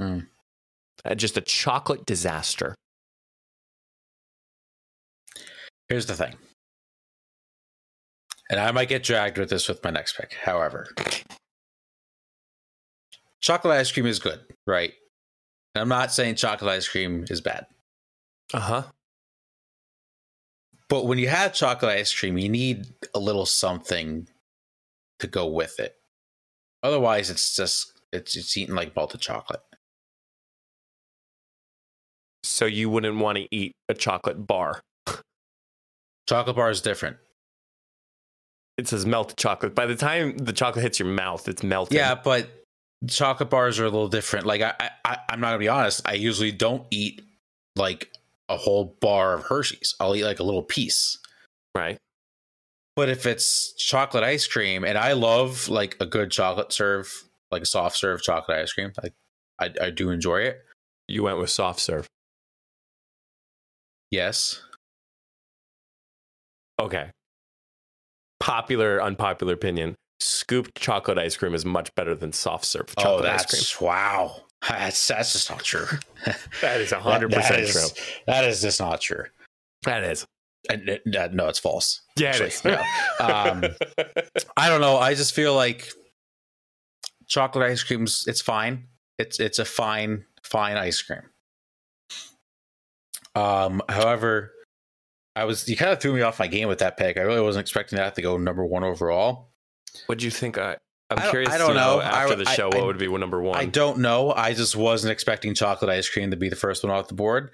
[0.00, 0.26] Mm.
[1.04, 2.74] Uh, just a chocolate disaster.
[5.88, 6.34] Here's the thing.
[8.50, 10.34] And I might get dragged with this with my next pick.
[10.34, 10.88] However,
[13.40, 14.92] chocolate ice cream is good, right?
[15.74, 17.66] And I'm not saying chocolate ice cream is bad.
[18.52, 18.82] Uh huh.
[20.88, 24.28] But when you have chocolate ice cream, you need a little something
[25.18, 25.96] to go with it.
[26.82, 29.62] Otherwise, it's just it's it's eating like melted chocolate.
[32.54, 34.80] So you wouldn't want to eat a chocolate bar.
[36.28, 37.16] Chocolate bar is different.
[38.78, 39.74] It says melted chocolate.
[39.74, 41.96] By the time the chocolate hits your mouth, it's melted.
[41.96, 42.48] Yeah, but
[43.08, 44.46] chocolate bars are a little different.
[44.46, 46.02] Like I, I I'm not gonna be honest.
[46.06, 47.22] I usually don't eat
[47.74, 48.12] like
[48.48, 49.96] a whole bar of Hershey's.
[49.98, 51.18] I'll eat like a little piece.
[51.74, 51.98] Right.
[52.94, 57.62] But if it's chocolate ice cream, and I love like a good chocolate serve, like
[57.62, 59.14] a soft serve chocolate ice cream, like
[59.58, 60.64] I, I do enjoy it.
[61.08, 62.08] You went with soft serve.
[64.14, 64.62] Yes.
[66.80, 67.10] Okay.
[68.40, 69.96] Popular, unpopular opinion.
[70.20, 73.88] Scooped chocolate ice cream is much better than soft serve Oh, chocolate ice that's cream.
[73.90, 74.36] wow.
[74.68, 75.86] That's that's just not true.
[76.60, 78.02] That is That- 100% that is- true.
[78.26, 79.24] That is just not true.
[79.82, 80.24] That is.
[80.70, 82.00] And, uh, no, it's false.
[82.16, 82.64] Yeah, Actually, it is.
[82.64, 82.80] no.
[83.20, 83.64] Um,
[84.56, 84.96] I don't know.
[84.96, 85.90] I just feel like
[87.26, 88.86] chocolate ice cream's it's fine.
[89.18, 91.20] It's it's a fine fine ice cream.
[93.34, 94.52] Um, however,
[95.36, 97.16] I was you kind of threw me off my game with that pick.
[97.16, 99.50] I really wasn't expecting that to go number one overall.
[100.06, 100.58] what do you think?
[100.58, 100.76] I,
[101.10, 102.02] I'm I curious I don't know, know.
[102.02, 103.58] after I- the show I- what would be number one.
[103.58, 104.32] I don't know.
[104.32, 107.50] I just wasn't expecting chocolate ice cream to be the first one off the board.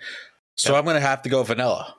[0.57, 0.79] So Yeah.
[0.79, 1.95] I'm gonna have to go vanilla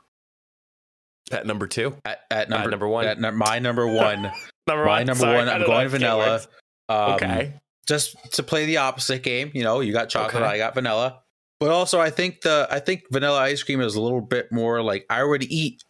[1.32, 3.06] At number two, at, at number, number one?
[3.06, 4.32] At my number one.
[4.68, 5.06] number my one.
[5.08, 5.50] number Sorry, one.
[5.50, 6.42] I'm going vanilla.
[6.90, 7.54] Um, okay.
[7.88, 9.50] just to play the opposite game.
[9.54, 10.52] You know, you got chocolate, Okay.
[10.52, 11.21] I got vanilla.
[11.62, 14.82] But also, I think the I think vanilla ice cream is a little bit more
[14.82, 15.84] like I would eat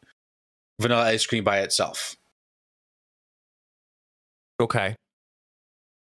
[0.82, 2.16] vanilla ice cream by itself.
[4.60, 4.96] Okay.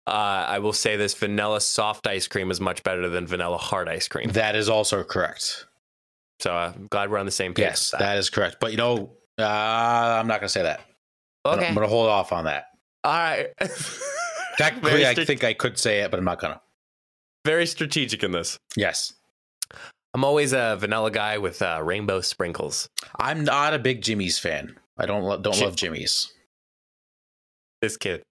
[0.07, 0.11] Uh,
[0.49, 4.07] I will say this: vanilla soft ice cream is much better than vanilla hard ice
[4.07, 4.31] cream.
[4.31, 5.67] That is also correct.
[6.39, 7.65] So uh, I'm glad we're on the same page.
[7.65, 8.59] Yes, with that is correct.
[8.61, 10.81] But you know, uh, I'm not going to say that.
[11.45, 11.69] I'm gonna- Okay.
[11.69, 12.67] I'm going to hold off on that.
[13.03, 13.49] All right.
[14.59, 16.61] Technically, I think I could say it, but I'm not going to.
[17.45, 18.59] very strategic in this.
[18.77, 19.13] Yes,
[20.17, 22.89] I'm always a vanilla guy with uh, rainbow sprinkles.
[23.21, 24.75] I'm not a big Jimmies fan.
[24.97, 26.33] I don't lo- don't Jim- love Jimmies.
[27.83, 28.23] This kid,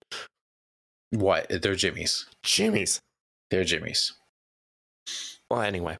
[1.11, 1.45] What?
[1.61, 2.25] They're Jimmies.
[2.41, 3.01] Jimmies.
[3.51, 4.13] They're Jimmies.
[5.51, 5.97] Well, anyway,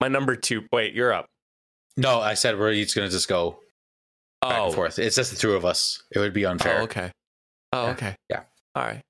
[0.00, 0.64] my number two.
[0.72, 1.26] Wait, you're up.
[1.96, 3.60] No, I said we're each going to just go
[4.42, 4.98] back Oh, and forth.
[4.98, 6.02] It's just the two of us.
[6.10, 6.80] It would be unfair.
[6.80, 7.12] Oh, okay.
[7.72, 7.90] Oh, Yeah.
[7.92, 8.16] okay.
[8.28, 8.42] Yeah.
[8.74, 9.00] All right.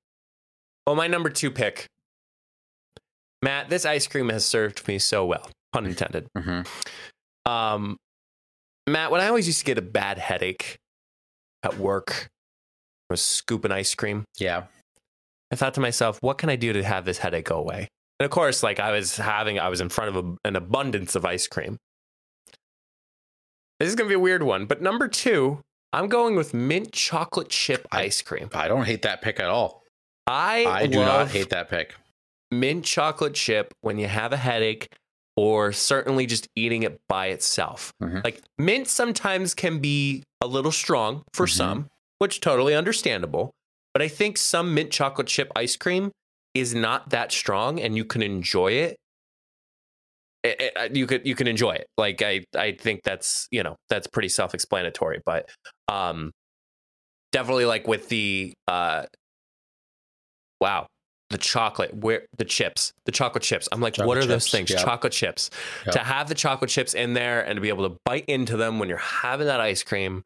[0.86, 1.86] Well, my number two pick,
[3.46, 3.70] Matt.
[3.70, 5.48] This ice cream has served me so well.
[5.72, 6.26] Pun intended.
[6.36, 6.62] hmm
[7.48, 7.96] Um,
[8.88, 10.76] Matt, when I always used to get a bad headache
[11.62, 12.28] at work,
[13.08, 14.24] I was scooping ice cream.
[14.38, 14.64] Yeah.
[15.52, 17.86] I thought to myself, what can I do to have this headache go away?
[18.18, 21.14] And of course, like I was having, I was in front of a, an abundance
[21.14, 21.76] of ice cream.
[23.78, 24.66] This is going to be a weird one.
[24.66, 25.60] But number two,
[25.92, 28.48] I'm going with mint chocolate chip I- ice cream.
[28.54, 29.84] I don't hate that pick at all.
[30.26, 31.94] I, I do not hate that pick.
[32.60, 34.88] Mint chocolate chip when you have a headache
[35.36, 37.92] or certainly just eating it by itself.
[38.02, 38.24] Mhm.
[38.24, 41.50] Like mint sometimes can be a little strong for Mhm.
[41.56, 41.88] some,
[42.18, 43.50] which totally understandable.
[43.92, 46.10] But I think some mint chocolate chip ice cream
[46.54, 48.96] is not that strong and you can enjoy it.
[50.42, 51.86] It- it- you could you can enjoy it.
[51.98, 55.50] Like I I think that's, you know, that's pretty self-explanatory, but
[55.88, 56.32] um
[57.32, 59.04] definitely like with the uh
[60.60, 60.86] wow,
[61.30, 63.68] the chocolate, where the chips, the chocolate chips.
[63.72, 64.70] I'm like, Chocolate what are those things?
[64.70, 65.50] Chocolate chips.
[65.90, 68.78] To have the chocolate chips in there and to be able to bite into them
[68.78, 70.22] when you're having that ice cream,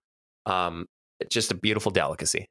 [0.46, 0.86] um,
[1.20, 2.46] it's just a beautiful delicacy.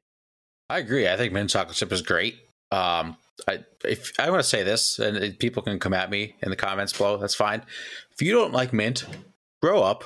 [0.68, 1.08] I agree.
[1.08, 2.36] I think mint chocolate chip is great.
[2.70, 3.16] Um,
[3.48, 6.56] I if I want to say this, and people can come at me in the
[6.56, 7.16] comments below.
[7.16, 7.62] That's fine.
[8.12, 9.04] If you don't like mint,
[9.62, 10.04] grow up.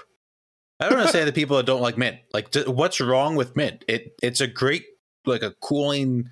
[0.80, 2.18] I don't understand the people that don't like mint.
[2.33, 3.85] Like, what's wrong with mint?
[3.88, 4.85] It it's a great
[5.26, 6.30] like a cooling.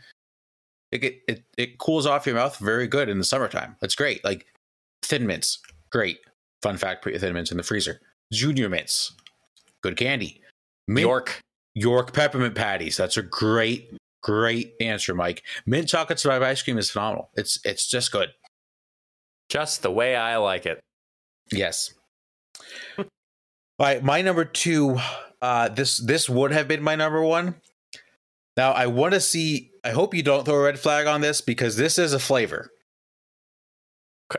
[0.93, 3.77] It, it it cools off your mouth very good in the summertime.
[3.81, 4.23] That's great.
[4.25, 4.47] Like
[5.03, 5.59] thin mints,
[5.91, 6.19] great.
[6.61, 8.01] Fun fact: put your thin mints in the freezer.
[8.33, 9.13] Junior mints,
[9.83, 10.41] good candy.
[10.87, 11.41] Mint York.
[11.75, 12.99] York peppermint patties.
[12.99, 15.43] That's a great, great answer, Mike.
[15.65, 17.31] Mint chocolate survivor ice cream is phenomenal.
[17.35, 18.29] It's it's just good.
[19.49, 20.81] Just the way I like it.
[21.51, 21.95] Yes.
[22.99, 23.07] All
[23.81, 24.99] right, my number two.
[25.41, 27.55] Uh, this this would have been my number one.
[28.57, 29.72] Now I want to see.
[29.85, 32.71] I hope you don't throw a red flag on this because this is a flavor.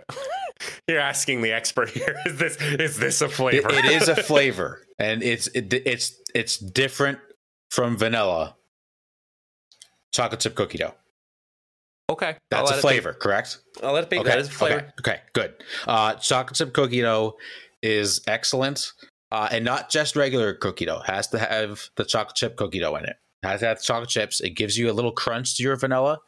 [0.87, 2.15] You're asking the expert here.
[2.25, 3.69] Is this is this a It- flavor?
[3.71, 7.19] it is a flavor, and it's it, it's it's different
[7.71, 8.55] from vanilla.
[10.13, 10.93] Chocolate chip cookie dough.
[12.09, 12.37] okay.
[12.51, 13.57] That's a it flavor, correct?
[13.81, 14.19] I'll let it be.
[14.19, 14.75] Okay, That is a flavor.
[14.99, 15.55] Okay, okay, good.
[15.87, 17.35] Uh, chocolate chip cookie dough
[17.81, 18.93] is excellent,
[19.31, 21.01] uh, and not just regular cookie dough.
[21.05, 23.17] Has to have the chocolate chip cookie dough in it.
[23.43, 24.39] Has to have chocolate chips.
[24.39, 26.19] It gives you a little crunch to your vanilla,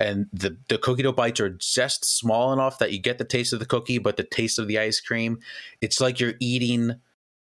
[0.00, 3.52] and the the cookie dough bites are just small enough that you get the taste
[3.52, 5.38] of the cookie, but the taste of the ice cream.
[5.80, 6.92] It's like you're eating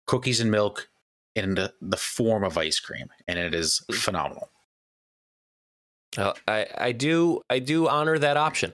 [0.07, 0.89] cookies and milk
[1.35, 4.49] in the, the form of ice cream, and it is phenomenal.
[6.17, 8.71] Uh, I I do I do honor that option.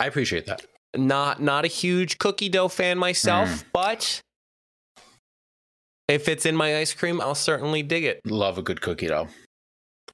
[0.00, 0.64] I appreciate that.
[0.96, 3.64] Not not a huge cookie dough fan myself, Mm.
[3.72, 4.20] but
[6.08, 8.20] if it's in my ice cream, I'll certainly dig it.
[8.26, 9.28] Love a good cookie dough.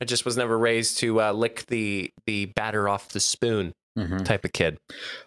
[0.01, 4.25] I just was never raised to uh, lick the the batter off the spoon Mhm.
[4.25, 4.79] type of kid.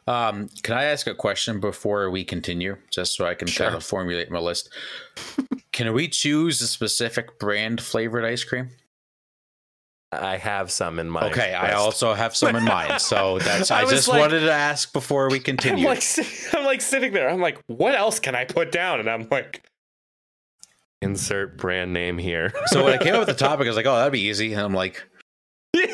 [0.07, 3.65] Um, can I ask a question before we continue, just so I can Sure.
[3.65, 4.69] kind of formulate my list?
[5.73, 8.69] can we choose a specific brand flavored ice cream?
[10.13, 13.71] I have some in my okay, I also have some in mind, so that's.
[13.71, 15.85] I I, just like- wanted to ask before we I'm continue.
[15.85, 16.03] like,
[16.53, 17.29] I'm like sitting there.
[17.29, 18.99] I'm like, what else can I put down?
[18.99, 19.63] And I'm like,
[21.01, 22.53] Insert brand name here.
[22.67, 24.53] So when I came up with the topic, I was like, "Oh, that'd be easy."
[24.53, 25.03] And I'm like,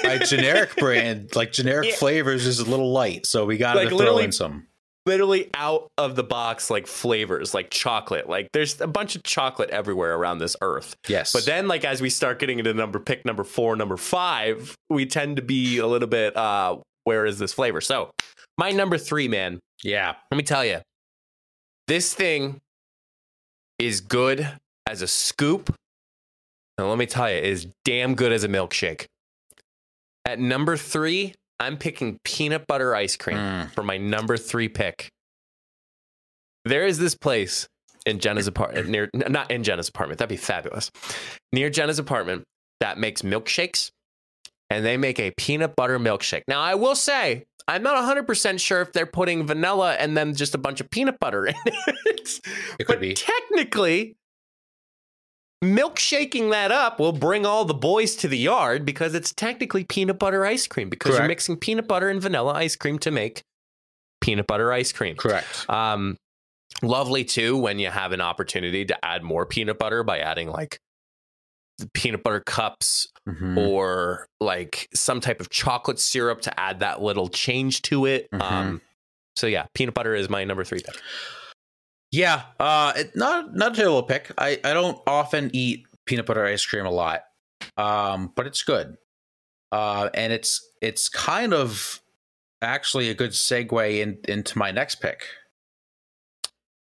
[0.04, 1.96] "My generic brand, like generic Yeah.
[1.96, 4.68] flavors, is a little light, so we got to Like, throw literally- in some."
[5.06, 9.70] literally out of the box like flavors like chocolate like there's a bunch of chocolate
[9.70, 13.24] everywhere around this earth Yes, but then like as we start getting into number pick
[13.26, 17.54] number four number five we tend to be a little bit uh where is this
[17.54, 18.12] flavor so
[18.58, 20.82] my number three man yeah, let me tell you
[21.88, 22.60] this thing
[23.80, 24.46] is good
[24.90, 25.74] as a scoop
[26.78, 29.06] and let me tell you it is damn good as a milkshake
[30.26, 33.72] at number three i'm picking peanut butter ice cream Mm.
[33.72, 35.10] for my number three pick.
[36.66, 37.68] There is this place
[38.06, 40.20] in Jenna's apartment near not in Jenna's apartment.
[40.20, 40.92] That'd be fabulous.
[41.54, 42.44] Near Jenna's apartment
[42.82, 43.90] that makes milkshakes
[44.70, 46.42] and they make a peanut butter milkshake.
[46.48, 50.56] Now I will say I'm not 100% sure if they're putting vanilla and then just
[50.56, 52.40] a bunch of peanut butter in it.
[52.80, 53.14] it could but be.
[53.14, 54.16] technically
[55.64, 60.20] milkshaking that up will bring all the boys to the yard because it's technically peanut
[60.20, 63.42] butter ice cream because you're mixing peanut butter and vanilla ice cream to make
[64.22, 65.16] peanut butter ice cream.
[65.16, 65.66] Correct.
[65.70, 66.16] Um,
[66.84, 70.78] lovely too when you have an opportunity to add more peanut butter by adding like
[71.94, 73.58] peanut butter cups Mhm.
[73.58, 78.28] or like some type of chocolate syrup to add that little change to it.
[78.32, 78.42] Mhm.
[78.42, 78.82] Um,
[79.36, 80.96] so yeah, peanut butter is my number three pick.
[82.12, 84.32] Yeah, uh, it, not not a terrible pick.
[84.38, 87.24] I I don't often eat peanut butter ice cream a lot,
[87.76, 88.98] um, but it's good,
[89.72, 92.02] uh, and it's it's kind of
[92.62, 95.26] actually a good segue in, into my next pick.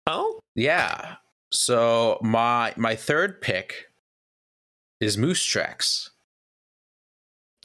[0.07, 1.15] Oh, Yeah,
[1.51, 3.87] so my my third pick
[4.99, 6.09] is Moose Tracks.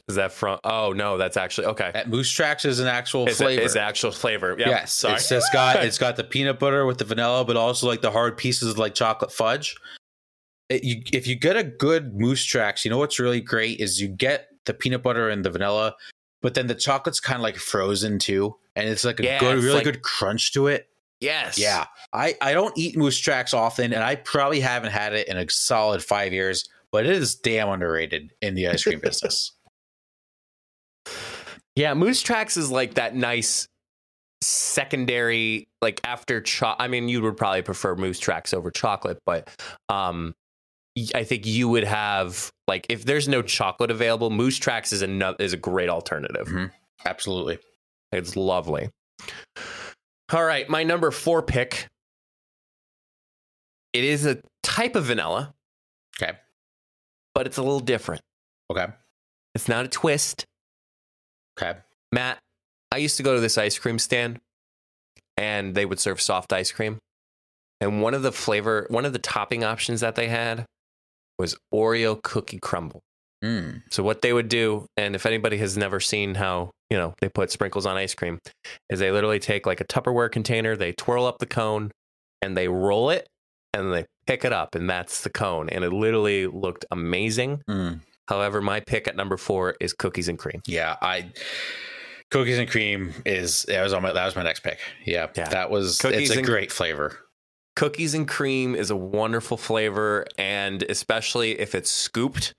[0.09, 0.59] Is that from?
[0.63, 1.91] Oh no, that's actually okay.
[1.93, 3.61] That Moose Tracks is an actual Is flavor.
[3.61, 4.55] it is an actual flavor?
[4.59, 5.13] Yes, Sorry.
[5.15, 8.11] it's just got it's got the peanut butter with the vanilla, but also like the
[8.11, 9.75] hard pieces like chocolate fudge.
[10.69, 13.99] It, you, if you get a good moose tracks, you know what's really great is
[14.01, 15.95] you get the peanut butter and the vanilla,
[16.41, 19.63] but then the chocolate's kind of like frozen too, and it's like a Yeah, good,
[19.63, 20.87] really like- good crunch to it.
[21.21, 21.57] yes.
[21.57, 25.37] Yeah, I I don't eat moose tracks often, and I probably haven't had it in
[25.37, 29.51] a solid five years, but it is damn underrated in the ice cream business.
[31.75, 33.67] Yeah, Moose Tracks is like that nice
[34.41, 39.49] secondary, like after cho I mean, you would probably prefer Moose Tracks over chocolate, but
[39.89, 40.33] um,
[41.15, 45.35] I think you would have like if there's no chocolate available, Moose Tracks is a
[45.39, 46.47] is a great alternative.
[46.47, 46.71] Mhm.
[47.05, 47.59] Absolutely.
[48.11, 48.89] It's lovely.
[50.33, 51.87] All right, my number four pick.
[53.93, 55.53] It is a type of vanilla,
[56.21, 56.37] Okay.
[57.33, 58.21] but it's a little different.
[58.71, 58.87] Okay.
[59.55, 60.45] It's not a twist.
[61.61, 61.77] Okay.
[62.11, 62.39] Matt,
[62.91, 64.39] I used to go to this ice cream stand
[65.37, 66.99] and they would serve soft ice cream.
[67.81, 70.65] And one of the flavor, one of the topping options that they had
[71.37, 72.99] was Oreo cookie crumble.
[73.43, 73.83] Mm.
[73.89, 77.29] So what they would do, and if anybody has never seen how, you know, they
[77.29, 78.39] put sprinkles on ice cream,
[78.89, 81.91] is they literally take like a Tupperware container, they twirl up the cone
[82.41, 83.27] and they roll it
[83.73, 85.69] and they pick it up and that's the cone.
[85.69, 87.61] And it literally looked amazing.
[87.69, 88.01] Mm.
[88.29, 90.61] However, my pick at number four is cookies and cream.
[90.67, 91.31] Yeah, I
[92.31, 94.77] cookies and cream is that was on my that was my next pick.
[95.05, 95.49] Yeah, Yeah.
[95.49, 97.17] that was Cookies it's a and- great flavor.
[97.75, 102.53] cookies and cream is a wonderful flavor and especially if it's scooped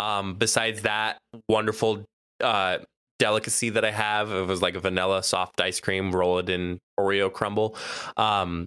[0.00, 2.04] um besides that wonderful
[2.40, 2.78] uh
[3.20, 6.78] delicacy that i have it was like a vanilla soft ice cream roll it in
[6.98, 7.76] oreo crumble
[8.16, 8.66] um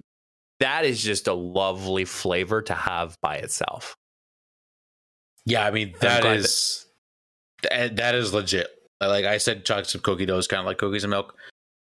[0.62, 3.96] that is just a lovely flavor to have by itself
[5.46, 6.86] Yeah, I mean I'm that glad is
[7.64, 8.68] that, eh, that is legit.
[9.02, 11.36] Like I said, chocolate chip cookie dough is kind of like cookies and milk.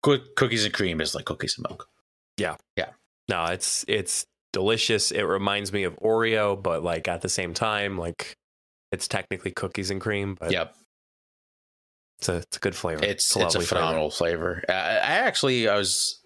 [0.02, 1.88] Good cookies and cream is like cookies and milk.
[2.36, 2.90] Yeah, yeah.
[3.28, 7.98] No it's it's delicious it reminds me of oreo but like at the same time
[7.98, 8.36] like
[8.92, 10.76] it's technically cookies and cream but Yep,
[12.18, 13.66] it's a, it's a good flavor it's it's a lovely flavor.
[13.66, 14.62] phenomenal flavor.
[14.68, 16.20] I, I actually I was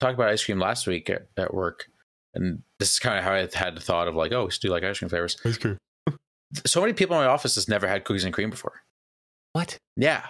[0.00, 1.86] talking about ice cream last week at, at work,
[2.34, 4.62] and this is kind of how I had the thought of like, oh, we should
[4.62, 5.36] do like ice cream flavors.
[5.44, 5.76] ice cream
[6.66, 8.80] So many people in my office has never had cookies and cream before.
[9.52, 10.24] what Yeah,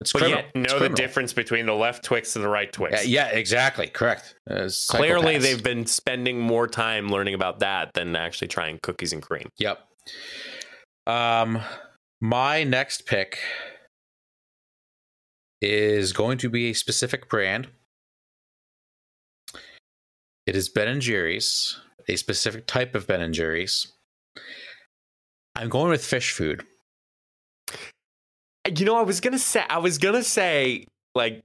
[0.00, 0.44] it's But criminal.
[0.44, 3.06] yet, It's know the difference between the left Twix and the right Twix.
[3.06, 3.86] Yeah, yeah, exactly.
[3.86, 4.34] Correct.
[4.50, 9.22] Uh, Clearly, they've been spending more time learning about that than actually trying cookies and
[9.22, 9.48] cream.
[9.58, 9.78] Yep.
[11.06, 11.60] Um,
[12.20, 13.38] my next pick
[15.60, 17.68] is going to be a specific brand.
[20.46, 23.92] It is Ben and Jerry's, a specific type of Ben and Jerry's.
[25.54, 26.64] I'm going with fish food.
[28.76, 31.42] You know, I was gonna say, I was gonna say, like,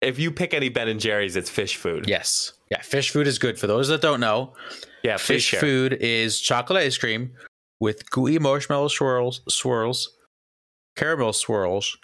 [0.00, 2.06] if you pick any Ben and Jerry's, it's fish food.
[2.08, 2.52] Yes.
[2.70, 3.58] Yeah, fish food is good.
[3.58, 4.54] For those that don't know,
[5.02, 5.60] Yeah, Fish share.
[5.60, 7.32] food is chocolate ice cream
[7.80, 10.10] with gooey marshmallow swirls, swirls,
[10.96, 11.96] caramel swirls,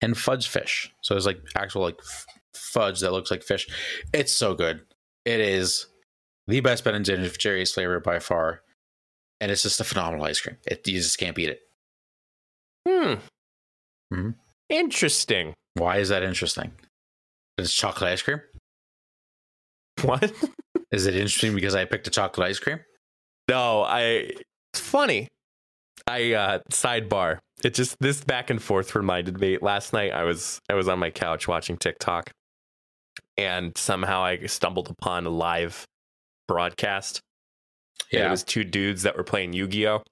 [0.00, 0.92] and fudge fish.
[1.00, 3.66] So it's like actual like f- fudge that looks like fish.
[4.12, 4.82] It's so good.
[5.24, 5.86] It is
[6.46, 7.04] the best Ben and
[7.38, 8.62] Jerry's flavor by far,
[9.42, 10.56] and it's just a phenomenal ice cream.
[10.68, 11.62] It, you just can't beat it.
[12.88, 13.14] Hmm.
[14.14, 14.34] Mhm.
[14.68, 15.52] Interesting.
[15.74, 16.70] Why is that interesting?
[17.58, 18.40] It's chocolate ice cream.
[20.02, 20.32] What?
[20.92, 22.80] Is it interesting because I picked a chocolate ice cream?
[23.48, 24.30] No, I.
[24.72, 25.28] It's funny.
[26.06, 27.38] I uh sidebar.
[27.64, 29.58] It just this back and forth reminded me.
[29.60, 32.30] Last night I was I was on my couch watching TikTok,
[33.36, 35.86] and somehow I stumbled upon a live
[36.48, 37.20] broadcast.
[38.12, 40.02] And it was two dudes that were playing Yu Gi Oh.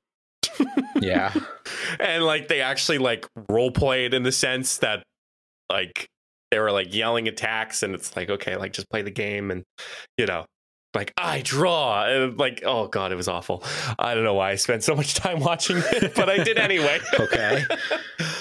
[1.01, 1.32] yeah.
[1.98, 5.03] and like they actually like role played in the sense that
[5.70, 6.07] like
[6.51, 9.62] they were like yelling attacks and it's like okay like just play the game and
[10.18, 10.44] you know
[10.94, 13.62] like i draw and like oh god it was awful
[13.98, 16.98] i don't know why i spent so much time watching it but i did anyway
[17.18, 17.62] Okay.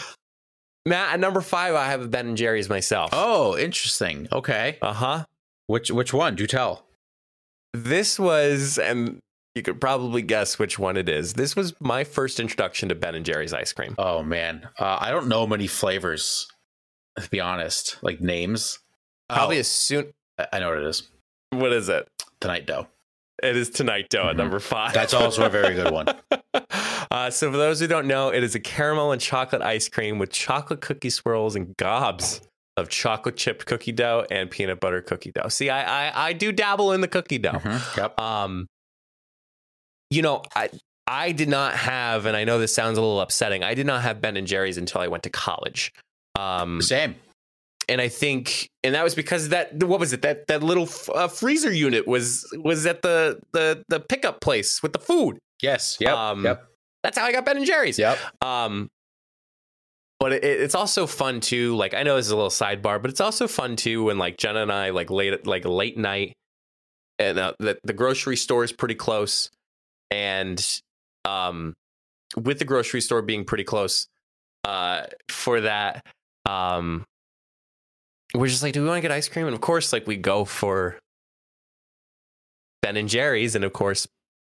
[0.86, 4.28] matt at number five i have a ben and jerry's myself Oh, interesting.
[4.32, 4.78] Okay.
[4.82, 5.26] uh-huh
[5.68, 6.36] Which which one?
[6.36, 6.86] Do tell.
[7.74, 9.20] this was and
[9.56, 13.16] you could probably guess which one it is this was my first introduction to ben
[13.16, 16.47] and jerry's ice cream Oh man, uh, I don't know many flavors.
[17.20, 18.80] To be honest, like names.
[19.28, 20.14] probably Oh, as soon
[20.52, 21.10] I- know what it is.
[21.52, 22.08] what is it
[22.39, 22.88] Tonight dough.
[23.43, 24.38] It is Tonight Dough at Mhm.
[24.38, 24.93] number five.
[24.93, 26.08] That's also a very good one.
[27.12, 30.20] Uh, so, for those who don't know, it is a caramel and chocolate ice cream
[30.20, 32.39] with chocolate cookie swirls and gobs
[32.78, 35.47] of chocolate chip cookie dough and peanut butter cookie dough.
[35.50, 37.54] See, I I, I do dabble in the cookie dough.
[37.54, 38.20] Mhm, Yep.
[38.20, 38.68] Um,
[40.10, 40.70] you know, I
[41.07, 43.64] I did not have, and I know this sounds a little upsetting.
[43.64, 45.91] I did not have Ben and Jerry's until I went to college.
[46.38, 47.16] Um, Same.
[47.88, 51.10] and I think, and that was because that what was it that that little f-
[51.10, 55.39] uh, freezer unit was was at the the the pickup place with the food.
[55.62, 55.97] Yes.
[55.99, 56.14] Yep.
[56.16, 56.66] Um, yep.
[57.03, 57.97] That's how I got Ben and Jerry's.
[57.97, 58.18] Yep.
[58.41, 58.89] Um,
[60.20, 61.76] but it, it's also fun too.
[61.76, 64.38] Like I know this is a little sidebar, but it's also fun too when like
[64.38, 66.34] Jenna and I like late like late night,
[67.18, 69.49] and uh, the the grocery store is pretty close,
[70.12, 70.82] and
[71.26, 71.74] um,
[72.36, 74.07] with the grocery store being pretty close,
[74.66, 76.05] uh, for that,
[76.47, 77.05] um,
[78.36, 79.45] we're just like, do we want to get ice cream?
[79.47, 80.97] And of course, like we go for
[82.82, 84.07] Ben and Jerry's, and of course,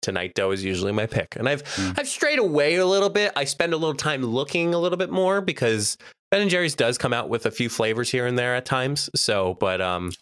[0.02, 1.34] Tonight Dough is usually my pick.
[1.36, 1.98] And I've Mm.
[1.98, 3.32] I've strayed away a little bit.
[3.36, 5.96] I spend a little time looking a little bit more because
[6.30, 9.08] Ben and Jerry's does come out with a few flavors here and there at times.
[9.16, 10.12] So, but um,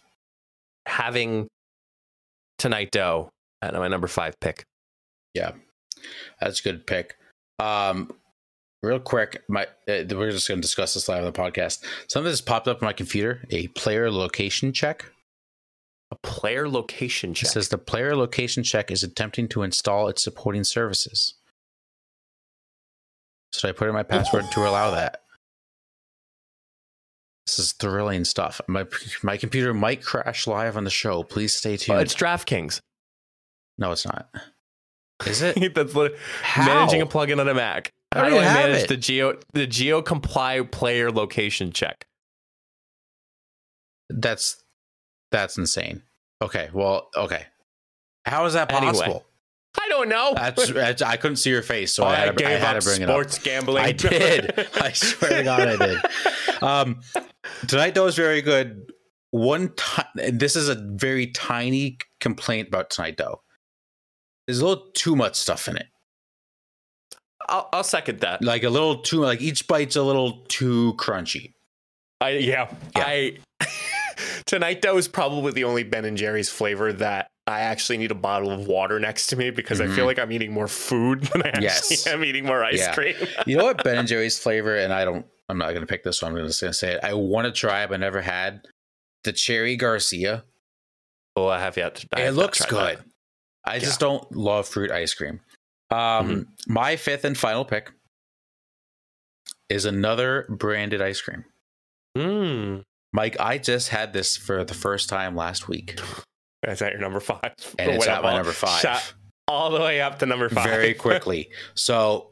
[0.85, 1.47] having
[2.57, 3.29] Tonight Dough
[3.61, 4.63] at my number five pick.
[5.33, 5.51] Yeah,
[6.39, 7.17] that's a good pick.
[7.59, 8.11] Um,
[8.81, 11.83] real quick, my uh, we're just going to discuss this live on the podcast.
[12.07, 15.05] Something that's popped up on my computer: a player location check.
[16.11, 17.49] A player location It check.
[17.49, 21.33] says the player location check is attempting to install its supporting services.
[23.53, 25.21] Should I put in my password to allow that?
[27.47, 28.61] This is thrilling stuff.
[28.67, 28.85] My
[29.23, 31.23] my computer might crash live on the show.
[31.23, 32.01] Please stay Oh, tuned.
[32.01, 32.79] it's DraftKings.
[33.79, 34.29] no, it's not.
[35.27, 35.55] Is it?
[35.75, 35.93] That's
[36.41, 36.65] How?
[36.65, 37.91] managing a plugin on a Mac.
[38.11, 38.87] I How do already I manage it.
[38.89, 42.05] the geo the GeoComply player location check?
[44.09, 44.63] That's
[45.31, 46.03] that's insane.
[46.41, 47.45] Okay, well, okay.
[48.25, 48.91] How is that Anyway.
[48.93, 49.25] possible?
[49.81, 50.33] I don't know.
[50.35, 52.83] That's, that's I couldn't see your face, so Oh, I had to, I had up
[52.83, 53.83] to bring sports gambling.
[53.83, 54.67] I did.
[54.75, 56.63] I swear to God, I did.
[56.63, 57.01] Um,
[57.67, 58.91] Tonight Dough is very good.
[59.31, 63.41] One time, this is a very tiny complaint about Tonight Dough.
[64.47, 65.87] There's a little too much stuff in it.
[67.47, 68.41] I'll, I'll second that.
[68.43, 71.53] Like a little too, like each bite's a little too crunchy.
[72.21, 72.73] I yeah.
[72.95, 73.03] Yeah.
[73.05, 73.37] I
[74.45, 78.15] Tonight Dough is probably the only Ben and Jerry's flavor that I actually need a
[78.15, 80.07] bottle of water next to me because I feel Mhm.
[80.07, 82.07] like I'm eating more food than I actually Yes.
[82.07, 82.93] am eating more ice Yeah.
[82.93, 83.15] cream.
[83.45, 86.03] You know what Ben and Jerry's flavor, and I don't, I'm not going to pick
[86.03, 86.37] this one.
[86.37, 87.01] I'm just going to say it.
[87.03, 88.65] I want to try, but I never had
[89.25, 90.45] the Cherry Garcia.
[91.35, 91.95] oh, I have yet.
[91.95, 92.99] To, I it have looks good.
[92.99, 93.05] that.
[93.65, 95.39] I just don't love fruit ice cream.
[95.89, 97.91] Um, My fifth and final pick
[99.69, 101.45] is another branded ice cream.
[102.17, 102.83] Mm.
[103.13, 105.99] Mike, I just had this for the first time last week,
[106.67, 107.53] Is that your number five?
[107.79, 108.79] and it's at my all- number five.
[108.81, 109.13] Shot
[109.47, 110.63] all the way up to number five.
[110.65, 111.49] very quickly.
[111.75, 112.29] So,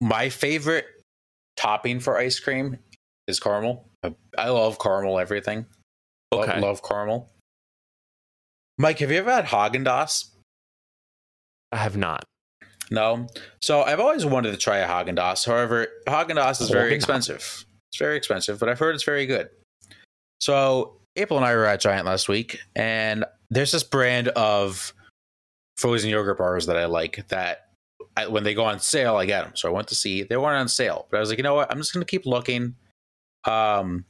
[0.00, 0.86] my favorite
[1.56, 2.78] topping for ice cream
[3.28, 3.88] is caramel.
[4.36, 5.66] I- love caramel everything.
[6.32, 6.60] Okay.
[6.60, 7.30] Love caramel.
[8.78, 10.30] Mike, have you ever had Haagen Dazs?
[11.70, 12.24] I have not.
[12.90, 13.26] No.
[13.60, 15.46] So I've always wanted to try a Haagen Dazs.
[15.46, 16.94] However, Haagen Dazs is very Haagen-Dazs.
[16.96, 17.64] expensive.
[17.90, 19.48] It's very expensive, but I've heard it's very good.
[20.40, 24.92] So April and I were at Giant last week, and there's this brand of
[25.76, 27.68] frozen yogurt bars that I like that
[28.16, 29.52] I, when they go on sale, I get them.
[29.56, 31.54] So I went to see they weren't on sale, but I was like, you know
[31.54, 31.70] what?
[31.70, 32.74] I'm just gonna keep looking,
[33.44, 34.04] um,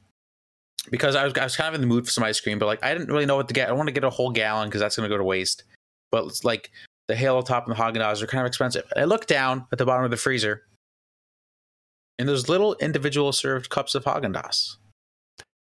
[0.90, 2.66] because I was I was kind of in the mood for some ice cream, but
[2.66, 3.68] like I didn't really know what to get.
[3.68, 5.64] I want to get a whole gallon because that's gonna go to waste.
[6.10, 6.70] But it's like
[7.08, 8.84] the Halo Top and the Haagen Dazs are kind of expensive.
[8.96, 10.62] I looked down at the bottom of the freezer,
[12.18, 14.76] and there's little individual served cups of Haagen Dazs.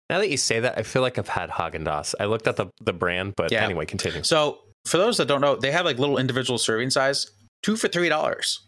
[0.10, 2.16] Now that you say that, I feel like I've had Haagen Dazs.
[2.20, 3.64] I looked at the the brand, but Yeah.
[3.64, 4.24] anyway, continue.
[4.24, 7.30] So for those that don't know, they have like little individual serving size,
[7.64, 8.62] two for three dollars.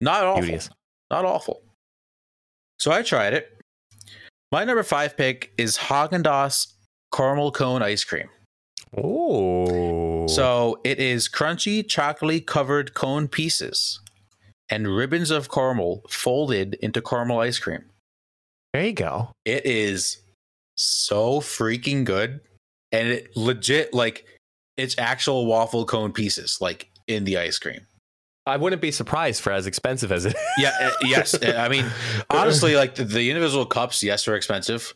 [0.00, 0.58] Not awful.
[1.10, 1.62] Not awful.
[2.78, 3.57] So I tried it.
[4.50, 6.72] My number five pick is Haagen Dazs
[7.14, 8.28] caramel cone ice cream.
[8.96, 14.00] Oh, So it is crunchy, chocolatey covered cone pieces
[14.70, 17.84] and ribbons of caramel folded into caramel ice cream.
[18.72, 19.32] there you go.
[19.44, 20.18] It is
[20.76, 22.40] so freaking good.
[22.90, 24.24] And it legit, like,
[24.78, 27.86] it's actual waffle cone pieces, like in the ice cream.
[28.48, 30.36] I wouldn't be surprised for as expensive as it.
[30.58, 31.34] Yeah, uh, yes.
[31.34, 31.86] Uh, I mean,
[32.30, 34.94] honestly, like the, the individual cups, yes, are expensive,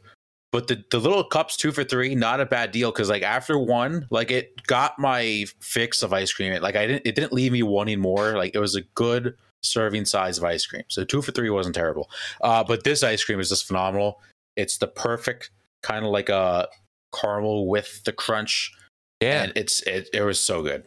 [0.50, 2.90] but the, the little cups, two for three, not a bad deal.
[2.90, 6.53] Because like after one, like it got my fix of ice cream.
[6.53, 8.36] It, like I didn't, it didn't leave me wanting more.
[8.36, 10.84] Like it was a good serving size of ice cream.
[10.88, 12.11] So two for three wasn't terrible.
[12.40, 14.20] Uh, but this ice cream is just phenomenal.
[14.57, 15.50] It's the perfect
[15.82, 16.68] kind of like a
[17.14, 18.72] caramel with the crunch,
[19.20, 20.84] yeah, and it's it, it was so good.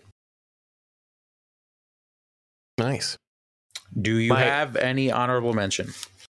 [2.78, 3.18] Nice.
[4.00, 5.94] Do you My- have any honorable mention?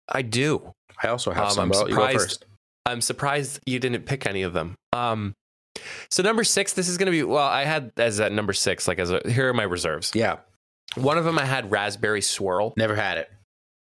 [0.09, 0.73] I do.
[1.03, 1.63] I also have Um, some.
[1.63, 2.45] I'm Well, you surprised- first.
[2.85, 4.75] I'm surprised you didn't pick any of them.
[4.93, 5.33] Um,
[6.09, 7.45] so number six, this is going to be well.
[7.45, 10.11] I had as at number six, like as a here are my reserves.
[10.15, 10.37] Yeah,
[10.95, 12.73] One of them I had raspberry swirl.
[12.77, 13.31] never had it.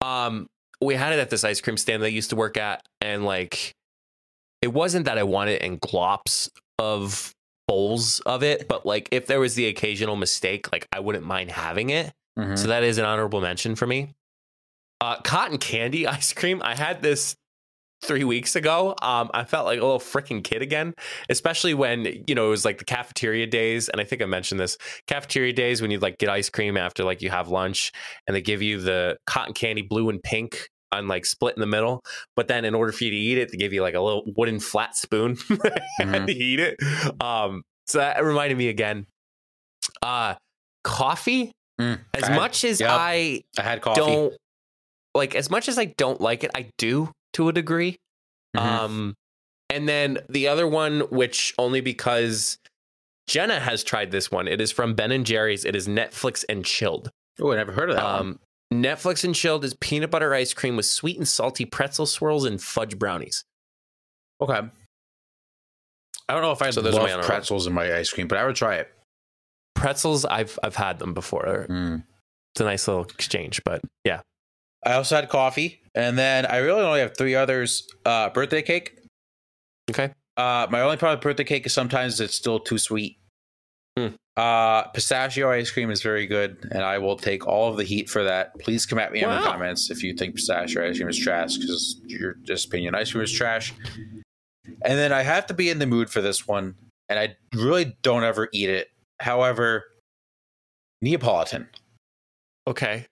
[0.01, 0.47] Um,
[0.81, 3.25] we had it at this ice cream stand that I used to work at, and
[3.25, 3.71] like,
[4.61, 7.33] it wasn't that I wanted it in glops of
[7.67, 11.51] bowls of it, but like if there was the occasional mistake, like I wouldn't mind
[11.51, 12.11] having it.
[12.39, 12.57] Mhm.
[12.57, 14.13] So that is an honorable mention for me.
[15.01, 16.61] Uh, cotton candy ice cream.
[16.63, 17.35] I had this
[18.01, 18.95] three weeks ago.
[19.01, 20.93] Um, I felt like a little freaking kid again,
[21.29, 24.59] especially when you know it was like the cafeteria days, and I think I mentioned
[24.59, 24.77] this
[25.07, 27.91] cafeteria days when you like get ice cream after like you have lunch,
[28.27, 31.67] and they give you the cotton candy blue and pink on like split in the
[31.67, 32.01] middle.
[32.37, 34.23] But then in order for you to eat it, they give you like a little
[34.37, 35.35] wooden flat spoon.
[36.01, 36.25] Mhm.
[36.27, 36.77] to eat it.
[37.21, 39.05] Um, so that reminded me again.
[40.01, 40.35] Uh,
[40.85, 41.51] coffee.
[41.79, 43.99] Mm, As I had- much as yep, I I had coffee.
[44.01, 44.33] don't
[45.15, 47.97] like, as much as I don't like it, I do to a degree.
[48.55, 48.61] Mhm.
[48.61, 49.15] Um,
[49.69, 52.57] and then the other one, which only because
[53.27, 55.63] Jenna has tried this one, it is from Ben and Jerry's.
[55.65, 57.11] It is Netflix and chilled.
[57.41, 58.03] oh, I never heard of that.
[58.03, 58.15] one.
[58.19, 58.39] Um,
[58.73, 62.61] Netflix and chilled is peanut butter ice cream with sweet and salty pretzel swirls and
[62.61, 63.43] fudge brownies.
[64.41, 64.59] Okay.
[66.27, 68.27] I don't know if I So those are my love pretzels in my ice cream,
[68.27, 68.93] but I would try it.
[69.79, 71.65] Pretzels, I've I've had them before.
[71.69, 72.03] Mm.
[72.53, 74.21] It's a nice little exchange, but yeah.
[74.85, 77.87] I also had coffee, and then I really only have three others.
[78.05, 78.97] Uh, birthday cake.
[79.89, 80.11] Okay.
[80.37, 83.17] Uh, my only problem with birthday cake is sometimes it's still too sweet.
[83.97, 84.07] Hmm.
[84.37, 88.09] Uh, pistachio ice cream is very good, and I will take all of the heat
[88.09, 88.57] for that.
[88.59, 91.57] Please come at me in the comments if you think pistachio ice cream is trash,
[91.57, 93.73] because your just opinion ice cream is trash.
[94.65, 96.75] And then I have to be in the mood for this one,
[97.09, 98.87] and I really don't ever eat it.
[99.19, 99.85] However,
[101.01, 101.69] Neapolitan.
[102.67, 103.05] Okay.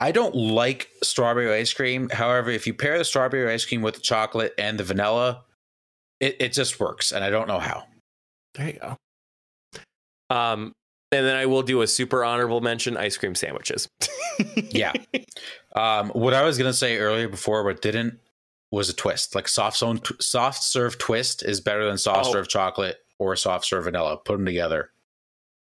[0.00, 2.10] I don't like strawberry ice cream.
[2.10, 5.44] However, if you pair the strawberry ice cream with the chocolate and the vanilla,
[6.20, 7.84] it, it just works, and I don't know how.
[8.54, 8.96] There you go.
[10.28, 10.72] Um,
[11.12, 13.88] and then I will do a super honorable mention: ice cream sandwiches.
[14.70, 14.92] Yeah.
[15.74, 18.18] Um, what I was gonna say earlier before, but didn't,
[18.70, 19.34] was a twist.
[19.34, 22.32] Like soft zone, soft serve twist is better than soft Oh.
[22.32, 24.18] serve chocolate or soft serve vanilla.
[24.18, 24.90] Put them together.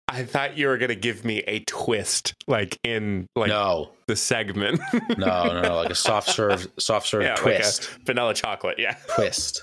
[0.08, 4.80] I thought you were gonna give me a twist, like in like no, the segment.
[5.18, 8.78] no, no, no, like a soft serve, soft serve Yeah, like twist, vanilla chocolate.
[8.78, 8.96] Yeah.
[9.16, 9.62] twist.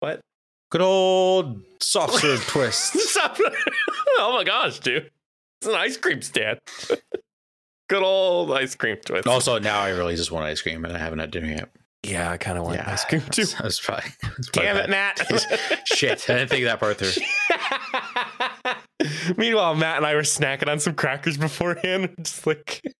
[0.00, 0.20] What?
[0.70, 2.96] Good old soft serve twist.
[4.18, 5.10] Oh my gosh, dude!
[5.60, 6.58] It's an ice cream stand.
[7.88, 9.26] Good old ice cream twist.
[9.26, 11.70] Also, now I really just want ice cream, and I haven't had dinner yet.
[12.04, 13.46] yeah, I kind of want Yeah, ice cream too.
[13.46, 14.10] That's probably.
[14.22, 14.90] that's probably Damn it.
[14.90, 15.18] Matt!
[15.86, 17.22] Shit, I didn't think of that part through.
[19.36, 22.14] Meanwhile, Matt and I were snacking on some crackers beforehand.
[22.22, 22.80] Just like.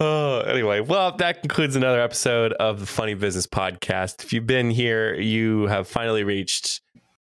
[0.00, 4.24] Oh, anyway, well, that concludes another episode of the Funny Business Podcast.
[4.24, 6.82] If you've been here, you have finally reached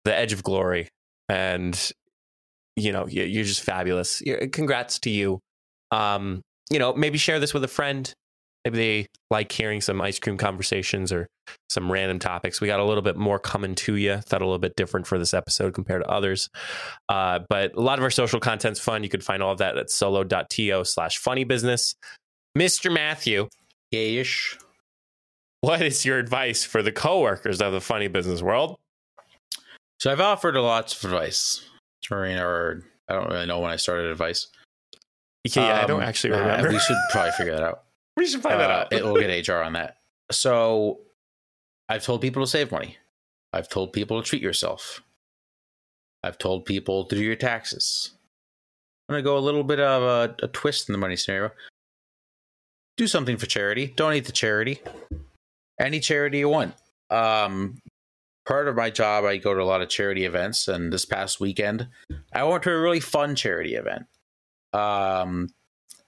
[0.06, 0.88] the edge of glory,
[1.28, 1.92] and
[2.74, 4.22] you know you- you're just fabulous.
[4.52, 5.38] Congrats to you.
[5.90, 8.12] Um, you know, maybe share this with a friend.
[8.72, 11.28] Maybe they like hearing some ice cream conversations or
[11.70, 12.60] some random topics.
[12.60, 14.16] We got a little bit more coming to you.
[14.18, 16.48] Thought a little bit different for this episode compared to others.
[17.08, 19.02] Uh, but a lot of our social content's fun.
[19.02, 21.94] You can find all of that at solo.to slash funny business.
[22.58, 22.92] Mr.
[22.92, 23.48] Matthew,
[23.92, 24.58] ish.
[25.60, 28.76] what is your advice for the coworkers of the funny business world?
[30.00, 31.64] So I've offered a lots of advice
[32.08, 32.82] during our.
[33.08, 34.48] I don't really know when I started advice.
[35.44, 36.70] Yeah, I don't Um, actually uh, remember.
[36.70, 37.84] we should probably figure that out.
[38.16, 38.92] We should find that Uh, out.
[38.92, 39.98] it will get HR on that.
[40.32, 41.00] So
[41.88, 42.96] I've told people to save money.
[43.52, 45.02] I've told people to treat yourself.
[46.22, 48.12] I've told people to do your taxes.
[49.08, 51.52] I'm going to go a little bit of a, a twist in the money scenario.
[52.96, 53.86] Do something for charity.
[53.88, 54.82] Donate to charity.
[55.80, 56.74] Any charity you want.
[57.10, 57.78] Um,
[58.46, 61.38] part of my job, I go to a lot of charity events, and this past
[61.38, 61.88] weekend,
[62.32, 64.06] I went to a really fun charity event.
[64.72, 65.48] Um,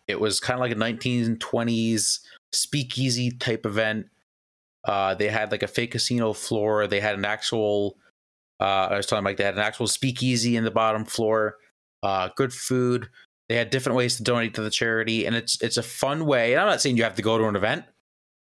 [0.09, 2.21] it was kind of like a 1920s
[2.53, 4.07] speakeasy type event.
[4.85, 6.87] Uh, they had like a fake casino floor.
[6.87, 7.99] They had an actual.
[8.61, 11.57] Uh, I was talking Mike they had an actual speakeasy in the bottom floor.
[12.03, 13.09] Uh, good food.
[13.49, 16.53] They had different ways to donate to the charity, and it's it's a fun way.
[16.53, 17.85] And I'm not saying you have to go to an event,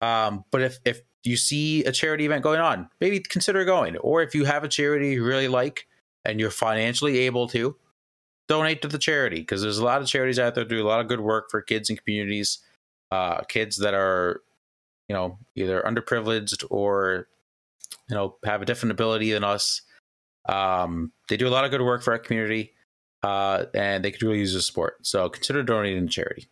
[0.01, 3.97] um, but if if you see a charity event going on, maybe consider going.
[3.99, 5.87] Or if you have a charity you really like
[6.25, 7.77] and you're financially able to,
[8.49, 10.89] donate to the charity because there's a lot of charities out there that do a
[10.89, 12.59] lot of good work for kids and communities,
[13.11, 14.43] uh, kids that are,
[15.09, 17.29] you know, either underprivileged or,
[18.09, 19.83] you know, have a different ability than us.
[20.49, 22.73] Um, they do a lot of good work for our community,
[23.23, 25.07] uh, and they could really use the support.
[25.07, 26.49] So consider donating to charity.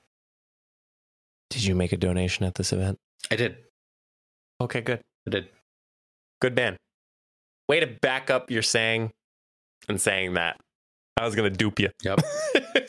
[1.50, 2.98] Did you make a donation at this event?
[3.30, 3.56] I did.
[4.60, 5.00] Okay, good.
[5.26, 5.48] I did.
[6.40, 6.76] Good man.
[7.68, 9.12] Way to back up your saying
[9.88, 10.60] and saying that.
[11.16, 11.88] I was going to dupe you.
[12.04, 12.20] Yep.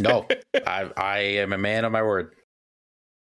[0.01, 0.28] No,
[0.65, 2.34] I I am a man of my word.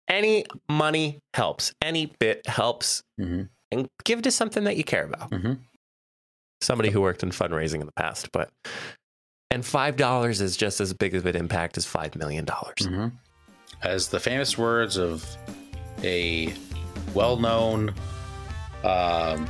[0.08, 1.72] Any money helps.
[1.82, 3.02] Any bit helps.
[3.18, 3.42] hmm
[3.72, 5.32] And give to something that you care about.
[5.34, 5.54] hmm
[6.60, 8.50] Somebody who worked in fundraising in the past, but
[9.50, 12.86] and five dollars is just as big of an impact as five million dollars.
[12.86, 13.08] hmm
[13.82, 15.26] As the famous words of
[16.02, 16.54] a
[17.14, 17.94] well-known
[18.84, 19.48] um,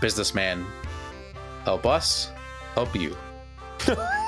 [0.00, 0.64] businessman,
[1.64, 2.30] help us,
[2.74, 3.16] help you.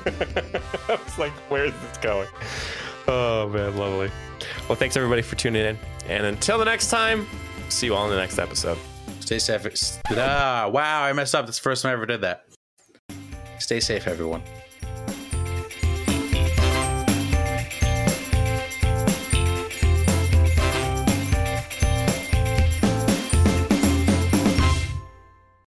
[0.88, 2.28] I was like, where is this going?
[3.08, 4.10] Oh man, lovely.
[4.68, 5.78] Well, thanks everybody for tuning in.
[6.08, 7.26] And until the next time,
[7.68, 8.78] see you all in the next episode.
[9.20, 10.00] Stay safe.
[10.10, 11.46] Ah, wow, I messed up.
[11.46, 12.44] That's the first time I ever did that.
[13.58, 14.42] Stay safe, everyone.